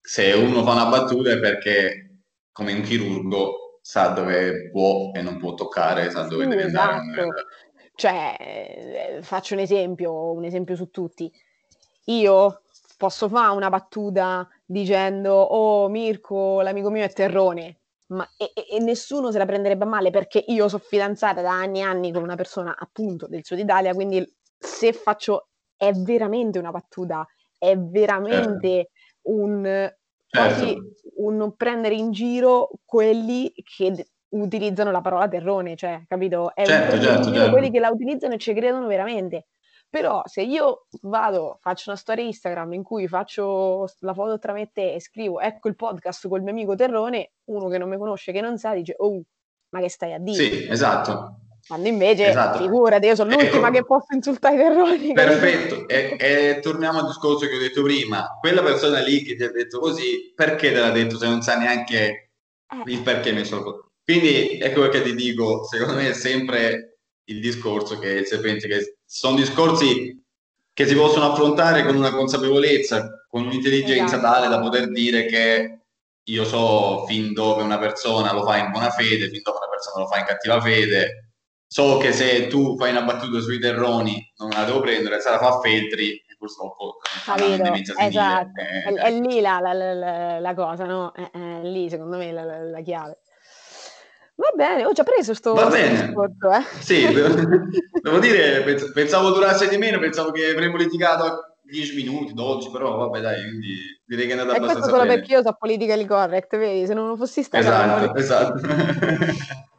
Se 0.00 0.32
uno 0.32 0.64
fa 0.64 0.72
una 0.72 0.86
battuta 0.86 1.30
è 1.30 1.38
perché, 1.38 2.22
come 2.50 2.72
un 2.72 2.80
chirurgo, 2.80 3.78
sa 3.80 4.08
dove 4.08 4.70
può 4.72 5.12
e 5.14 5.22
non 5.22 5.38
può 5.38 5.54
toccare, 5.54 6.10
sa 6.10 6.22
dove 6.22 6.42
Sì, 6.42 6.50
deve 6.50 6.64
esatto. 6.64 6.92
andare. 6.92 7.28
Cioè, 7.94 8.36
eh, 8.40 9.22
faccio 9.22 9.54
un 9.54 9.60
esempio, 9.60 10.32
un 10.32 10.42
esempio 10.42 10.74
su 10.74 10.90
tutti. 10.90 11.30
Io 12.06 12.62
posso 12.96 13.28
fare 13.28 13.54
una 13.54 13.68
battuta 13.68 14.48
dicendo, 14.64 15.32
oh 15.32 15.88
Mirko, 15.88 16.60
l'amico 16.60 16.90
mio 16.90 17.04
è 17.04 17.12
terrone, 17.12 17.81
ma 18.12 18.28
e, 18.36 18.52
e- 18.54 18.78
nessuno 18.80 19.30
se 19.32 19.38
la 19.38 19.46
prenderebbe 19.46 19.84
male 19.84 20.10
perché 20.10 20.44
io 20.46 20.68
sono 20.68 20.82
fidanzata 20.84 21.40
da 21.42 21.50
anni 21.50 21.80
e 21.80 21.82
anni 21.82 22.12
con 22.12 22.22
una 22.22 22.36
persona 22.36 22.76
appunto 22.78 23.26
del 23.26 23.44
Sud 23.44 23.58
Italia, 23.58 23.94
quindi 23.94 24.24
se 24.58 24.92
faccio, 24.92 25.48
è 25.76 25.92
veramente 25.92 26.58
una 26.58 26.70
battuta, 26.70 27.26
è 27.58 27.76
veramente 27.76 28.90
un 29.22 29.90
quasi 30.28 30.66
Certo. 30.66 30.82
un 31.16 31.54
prendere 31.56 31.94
in 31.94 32.10
giro 32.10 32.70
quelli 32.84 33.52
che 33.64 33.90
d- 33.90 34.06
utilizzano 34.30 34.90
la 34.90 35.00
parola 35.00 35.28
terrone, 35.28 35.76
cioè, 35.76 36.04
capito? 36.08 36.54
È 36.54 36.62
un 36.62 36.66
Certo, 36.68 36.96
in 36.96 37.02
certo, 37.02 37.32
certo. 37.32 37.50
quelli 37.50 37.70
che 37.70 37.80
la 37.80 37.90
utilizzano 37.90 38.34
e 38.34 38.38
ci 38.38 38.54
credono 38.54 38.86
veramente. 38.86 39.46
Però 39.92 40.22
se 40.24 40.40
io 40.40 40.86
vado, 41.02 41.58
faccio 41.60 41.90
una 41.90 41.98
storia 41.98 42.24
Instagram 42.24 42.72
in 42.72 42.82
cui 42.82 43.06
faccio 43.06 43.86
la 43.98 44.14
foto 44.14 44.38
tra 44.38 44.54
me 44.54 44.62
e 44.62 44.70
te 44.72 44.94
e 44.94 45.00
scrivo 45.02 45.38
ecco 45.38 45.68
il 45.68 45.76
podcast 45.76 46.28
col 46.28 46.40
mio 46.40 46.52
amico 46.52 46.74
Terrone, 46.74 47.32
uno 47.50 47.68
che 47.68 47.76
non 47.76 47.90
mi 47.90 47.98
conosce, 47.98 48.32
che 48.32 48.40
non 48.40 48.56
sa, 48.56 48.72
dice 48.72 48.94
oh, 48.96 49.20
ma 49.68 49.80
che 49.80 49.90
stai 49.90 50.14
a 50.14 50.18
dire? 50.18 50.34
Sì, 50.50 50.66
esatto. 50.66 51.40
Quando 51.66 51.88
invece, 51.88 52.28
Esatto. 52.28 52.58
figurati, 52.58 53.06
io 53.06 53.14
sono 53.14 53.32
l'ultima 53.34 53.66
Ecco. 53.68 53.76
che 53.76 53.84
posso 53.84 54.06
insultare 54.14 54.54
i 54.54 54.58
terroni. 54.58 55.12
capito? 55.12 55.12
Perfetto, 55.12 55.88
e, 55.88 56.16
e 56.18 56.58
torniamo 56.60 57.00
al 57.00 57.06
discorso 57.08 57.46
che 57.46 57.54
ho 57.56 57.58
detto 57.58 57.82
prima. 57.82 58.38
Quella 58.40 58.62
persona 58.62 58.98
lì 59.00 59.22
che 59.22 59.36
ti 59.36 59.44
ha 59.44 59.50
detto 59.50 59.78
così, 59.78 60.32
perché 60.34 60.72
te 60.72 60.80
l'ha 60.80 60.90
detto 60.90 61.18
se 61.18 61.26
non 61.28 61.42
sa 61.42 61.58
neanche 61.58 62.30
Eh, 62.66 62.90
il 62.90 63.02
perché 63.02 63.30
messo 63.32 63.56
la 63.56 63.62
cosa? 63.62 63.86
Quindi 64.02 64.58
ecco 64.58 64.80
perché 64.80 65.02
ti 65.02 65.14
dico, 65.14 65.64
secondo 65.64 65.96
me 65.96 66.08
è 66.08 66.14
sempre 66.14 66.96
il 67.24 67.40
discorso 67.40 67.98
che 67.98 68.08
il 68.08 68.24
serpente, 68.26 68.66
che 68.66 68.96
sono 69.14 69.36
discorsi 69.36 70.18
che 70.72 70.86
si 70.86 70.94
possono 70.94 71.32
affrontare 71.32 71.84
con 71.84 71.96
una 71.96 72.10
consapevolezza, 72.10 73.26
con 73.28 73.44
un'intelligenza 73.44 74.16
Esatto. 74.16 74.32
tale 74.32 74.48
da 74.48 74.58
poter 74.58 74.88
dire 74.90 75.26
che 75.26 75.80
io 76.22 76.44
so 76.46 77.04
fin 77.06 77.34
dove 77.34 77.62
una 77.62 77.78
persona 77.78 78.32
lo 78.32 78.42
fa 78.42 78.56
in 78.56 78.70
buona 78.70 78.88
fede, 78.88 79.28
fin 79.28 79.42
dove 79.42 79.58
una 79.58 79.68
persona 79.68 80.02
lo 80.04 80.08
fa 80.08 80.18
in 80.18 80.24
cattiva 80.24 80.60
fede. 80.62 81.32
So 81.66 81.98
che 81.98 82.12
se 82.12 82.46
tu 82.46 82.76
fai 82.78 82.90
una 82.90 83.02
battuta 83.02 83.40
sui 83.40 83.58
terroni 83.58 84.32
non 84.38 84.48
la 84.50 84.64
devo 84.64 84.80
prendere, 84.80 85.20
se 85.20 85.28
la 85.30 85.38
fa 85.38 85.60
Feltri, 85.60 86.18
purtroppo 86.38 86.96
Capito? 87.24 87.72
Esatto, 87.98 88.60
Eh, 88.60 88.82
è, 88.82 88.92
è 88.94 89.10
lì 89.20 89.40
la, 89.40 89.58
la- 89.60 89.72
la- 89.74 90.38
la- 90.40 90.54
cosa, 90.54 90.84
no? 90.86 91.12
È, 91.12 91.30
è 91.32 91.60
lì, 91.62 91.88
secondo 91.90 92.16
me, 92.16 92.32
la 92.32 92.80
chiave. 92.80 93.18
Va 94.42 94.50
bene, 94.56 94.84
ho 94.84 94.92
già 94.92 95.04
preso 95.04 95.34
sto, 95.34 95.54
Va 95.54 95.68
bene. 95.68 96.06
discorso, 96.06 96.50
eh. 96.50 96.62
Sì, 96.80 97.06
devo, 98.02 98.18
dire, 98.18 98.62
pens- 98.64 98.90
pensavo 98.90 99.30
durasse 99.30 99.68
di 99.68 99.76
meno, 99.76 100.00
pensavo 100.00 100.32
che 100.32 100.46
avremmo 100.48 100.76
litigato 100.76 101.22
a 101.22 101.56
10 101.62 101.94
minuti, 101.94 102.32
12, 102.32 102.70
però 102.72 102.96
vabbè 102.96 103.20
dai, 103.20 103.40
quindi 103.40 103.76
direi 104.04 104.26
che 104.26 104.34
è 104.34 104.38
andata 104.38 104.56
E 104.56 104.58
questo 104.58 104.78
abbastanza 104.78 104.90
solo 104.96 105.02
bene. 105.08 105.14
perché 105.20 105.32
io 105.34 105.42
so 105.42 105.56
politically 105.56 106.04
correct, 106.06 106.56
vedi? 106.56 106.86
Se 106.86 106.94
non 106.94 107.06
lo 107.06 107.16
fossi 107.16 107.44
stata... 107.44 107.62
Esatto, 107.62 108.18
esatto. 108.18 108.60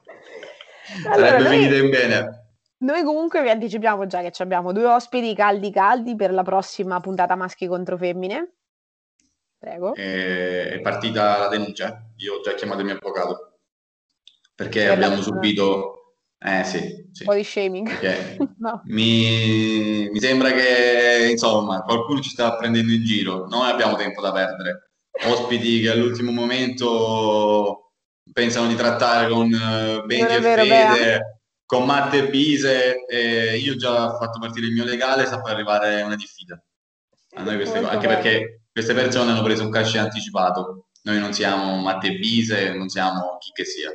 Allora, 1.08 1.28
Sarebbe 1.30 1.44
noi- 1.44 1.58
finita 1.58 1.76
in 1.76 1.90
bene. 1.90 2.46
Noi 2.84 3.04
comunque 3.04 3.42
vi 3.42 3.50
anticipiamo 3.50 4.06
già 4.06 4.22
che 4.22 4.32
abbiamo 4.44 4.72
due 4.72 4.86
ospiti 4.86 5.34
caldi 5.34 5.72
caldi 5.72 6.16
per 6.16 6.32
la 6.34 6.44
prossima 6.44 7.00
puntata 7.00 7.36
maschi 7.36 7.66
contro 7.68 7.98
femmine. 7.98 8.52
Prego. 9.58 9.96
È, 9.96 10.70
è 10.72 10.80
partita 10.82 11.38
la 11.40 11.48
denuncia. 11.48 12.04
Io 12.18 12.36
ho 12.36 12.42
già 12.42 12.54
chiamato 12.54 12.80
il 12.82 12.86
mio 12.86 12.96
avvocato 12.96 13.53
perché 14.56 14.84
per 14.84 14.92
abbiamo 14.92 15.22
subito 15.22 15.94
eh 16.46 16.66
sì, 16.66 16.80
sì. 17.14 17.24
Un 17.24 17.28
po' 17.28 17.36
di 17.36 17.44
shaming. 17.46 17.90
no. 18.60 18.82
mi, 18.88 20.10
mi, 20.12 20.20
sembra 20.20 20.52
che 20.52 21.30
insomma 21.32 21.80
qualcuno 21.84 22.20
ci 22.20 22.32
sta 22.32 22.58
prendendo 22.58 22.92
in 22.92 23.06
giro. 23.06 23.48
Noi 23.48 23.70
abbiamo 23.70 23.96
tempo 23.96 24.20
da 24.20 24.34
perdere. 24.34 24.90
Ospiti 25.26 25.80
che 25.80 25.90
all'ultimo 25.90 26.32
momento 26.32 27.94
pensano 28.34 28.68
di 28.68 28.76
trattare 28.76 29.30
con 29.30 29.46
uh, 29.46 30.06
Benji 30.06 30.36
e 30.36 30.42
Fede, 30.42 30.68
Bea. 30.68 31.20
con 31.66 31.86
Matte 31.86 32.18
e 32.18 32.30
Bise. 32.30 33.06
E 33.06 33.56
io 33.56 33.74
ho 33.74 33.78
già 33.78 34.18
fatto 34.18 34.38
partire 34.40 34.66
il 34.66 34.74
mio 34.74 34.84
legale, 34.84 35.26
sta 35.26 35.40
per 35.40 35.54
arrivare 35.54 36.02
una 36.02 36.16
diffida. 36.16 36.62
A 37.36 37.44
noi 37.44 37.56
queste 37.56 37.80
cose, 37.80 37.94
anche 37.94 38.08
perché 38.08 38.64
queste 38.70 38.94
persone 38.94 39.32
hanno 39.32 39.44
preso 39.44 39.64
un 39.64 39.72
cachet 39.72 40.02
anticipato. 40.02 40.88
Noi 41.04 41.20
non 41.20 41.32
siamo 41.32 41.78
Matte 41.78 42.08
e 42.08 42.18
Bise, 42.18 42.74
non 42.74 42.90
siamo 42.90 43.38
chi 43.40 43.52
che 43.54 43.64
sia. 43.64 43.90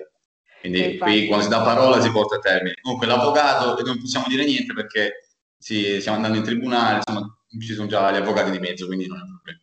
Quindi 0.69 0.99
qui 0.99 1.27
quando 1.27 1.45
si 1.45 1.51
dà 1.51 1.63
parola 1.63 2.01
si 2.01 2.11
porta 2.11 2.37
a 2.37 2.41
termine. 2.41 2.77
Comunque 2.83 3.07
l'avvocato 3.07 3.83
non 3.83 3.99
possiamo 3.99 4.27
dire 4.29 4.45
niente 4.45 4.75
perché 4.75 5.29
sì, 5.57 5.99
stiamo 6.01 6.19
andando 6.19 6.39
in 6.39 6.45
tribunale, 6.45 6.97
insomma 6.97 7.37
ci 7.61 7.73
sono 7.73 7.89
già 7.89 8.13
gli 8.13 8.17
avvocati 8.17 8.51
di 8.51 8.59
mezzo, 8.59 8.87
quindi 8.87 9.07
non 9.07 9.19
è 9.19 9.23
un 9.23 9.29
problema. 9.35 9.61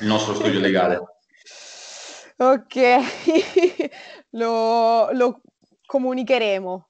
Il 0.00 0.06
nostro 0.06 0.34
studio 0.34 0.60
legale. 0.60 1.00
ok, 2.36 3.90
lo, 4.30 5.10
lo, 5.12 5.40
comunicheremo. 5.86 6.88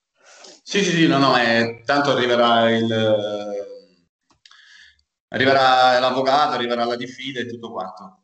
Sì, 0.63 0.83
sì, 0.83 0.91
sì, 0.91 1.07
no, 1.07 1.19
no, 1.19 1.37
è, 1.37 1.83
tanto 1.85 2.11
arriverà 2.11 2.71
il... 2.71 3.73
Arriverà 5.29 5.99
l'avvocato, 5.99 6.55
arriverà 6.55 6.85
la 6.85 6.97
diffida 6.97 7.41
e 7.41 7.47
tutto 7.47 7.73
quanto. 7.73 8.23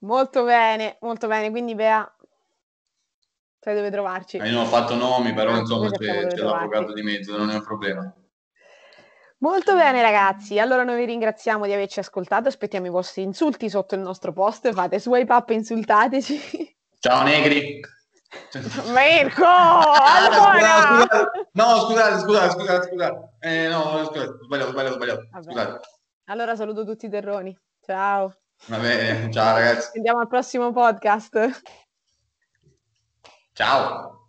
Molto 0.00 0.44
bene, 0.44 0.98
molto 1.00 1.26
bene. 1.26 1.50
Quindi 1.50 1.74
Bea, 1.74 2.10
sai 3.60 3.74
dove 3.74 3.90
trovarci. 3.90 4.38
Eh, 4.38 4.46
io 4.46 4.52
non 4.52 4.62
ho 4.62 4.68
fatto 4.68 4.94
nomi, 4.94 5.34
però 5.34 5.52
ah, 5.52 5.58
insomma 5.58 5.90
c'è, 5.90 6.26
c'è 6.26 6.42
l'avvocato 6.42 6.92
di 6.92 7.02
mezzo, 7.02 7.36
non 7.36 7.50
è 7.50 7.54
un 7.54 7.62
problema. 7.62 8.12
Molto 9.38 9.74
bene 9.74 10.02
ragazzi, 10.02 10.58
allora 10.58 10.82
noi 10.84 10.96
vi 10.96 11.06
ringraziamo 11.06 11.64
di 11.64 11.72
averci 11.72 11.98
ascoltato, 11.98 12.48
aspettiamo 12.48 12.86
i 12.86 12.90
vostri 12.90 13.22
insulti 13.22 13.70
sotto 13.70 13.94
il 13.94 14.02
nostro 14.02 14.32
post, 14.32 14.70
fate 14.72 14.98
swipe 14.98 15.32
up 15.32 15.48
e 15.50 15.54
insultateci. 15.54 16.76
Ciao 16.98 17.22
negri! 17.22 17.80
Mirko! 18.92 19.44
allora! 19.44 21.06
Scusate, 21.06 21.48
no, 21.52 21.64
scusate, 21.80 22.18
scusate, 22.18 22.50
scusate, 22.50 22.88
scusate. 22.88 23.28
Eh, 23.40 23.68
no, 23.68 24.04
scusate, 24.04 24.38
sbagliato, 24.44 24.70
sbagliato, 24.70 24.94
sbagliato. 24.94 25.28
Scusate. 25.40 25.80
Allora 26.26 26.54
saluto 26.54 26.84
tutti 26.84 27.06
i 27.06 27.10
terroni. 27.10 27.58
Ciao. 27.80 28.34
Va 28.66 28.76
bene, 28.76 29.32
ciao 29.32 29.54
ragazzi. 29.54 29.96
Andiamo 29.96 30.20
al 30.20 30.28
prossimo 30.28 30.70
podcast. 30.70 31.88
Ciao. 33.54 34.19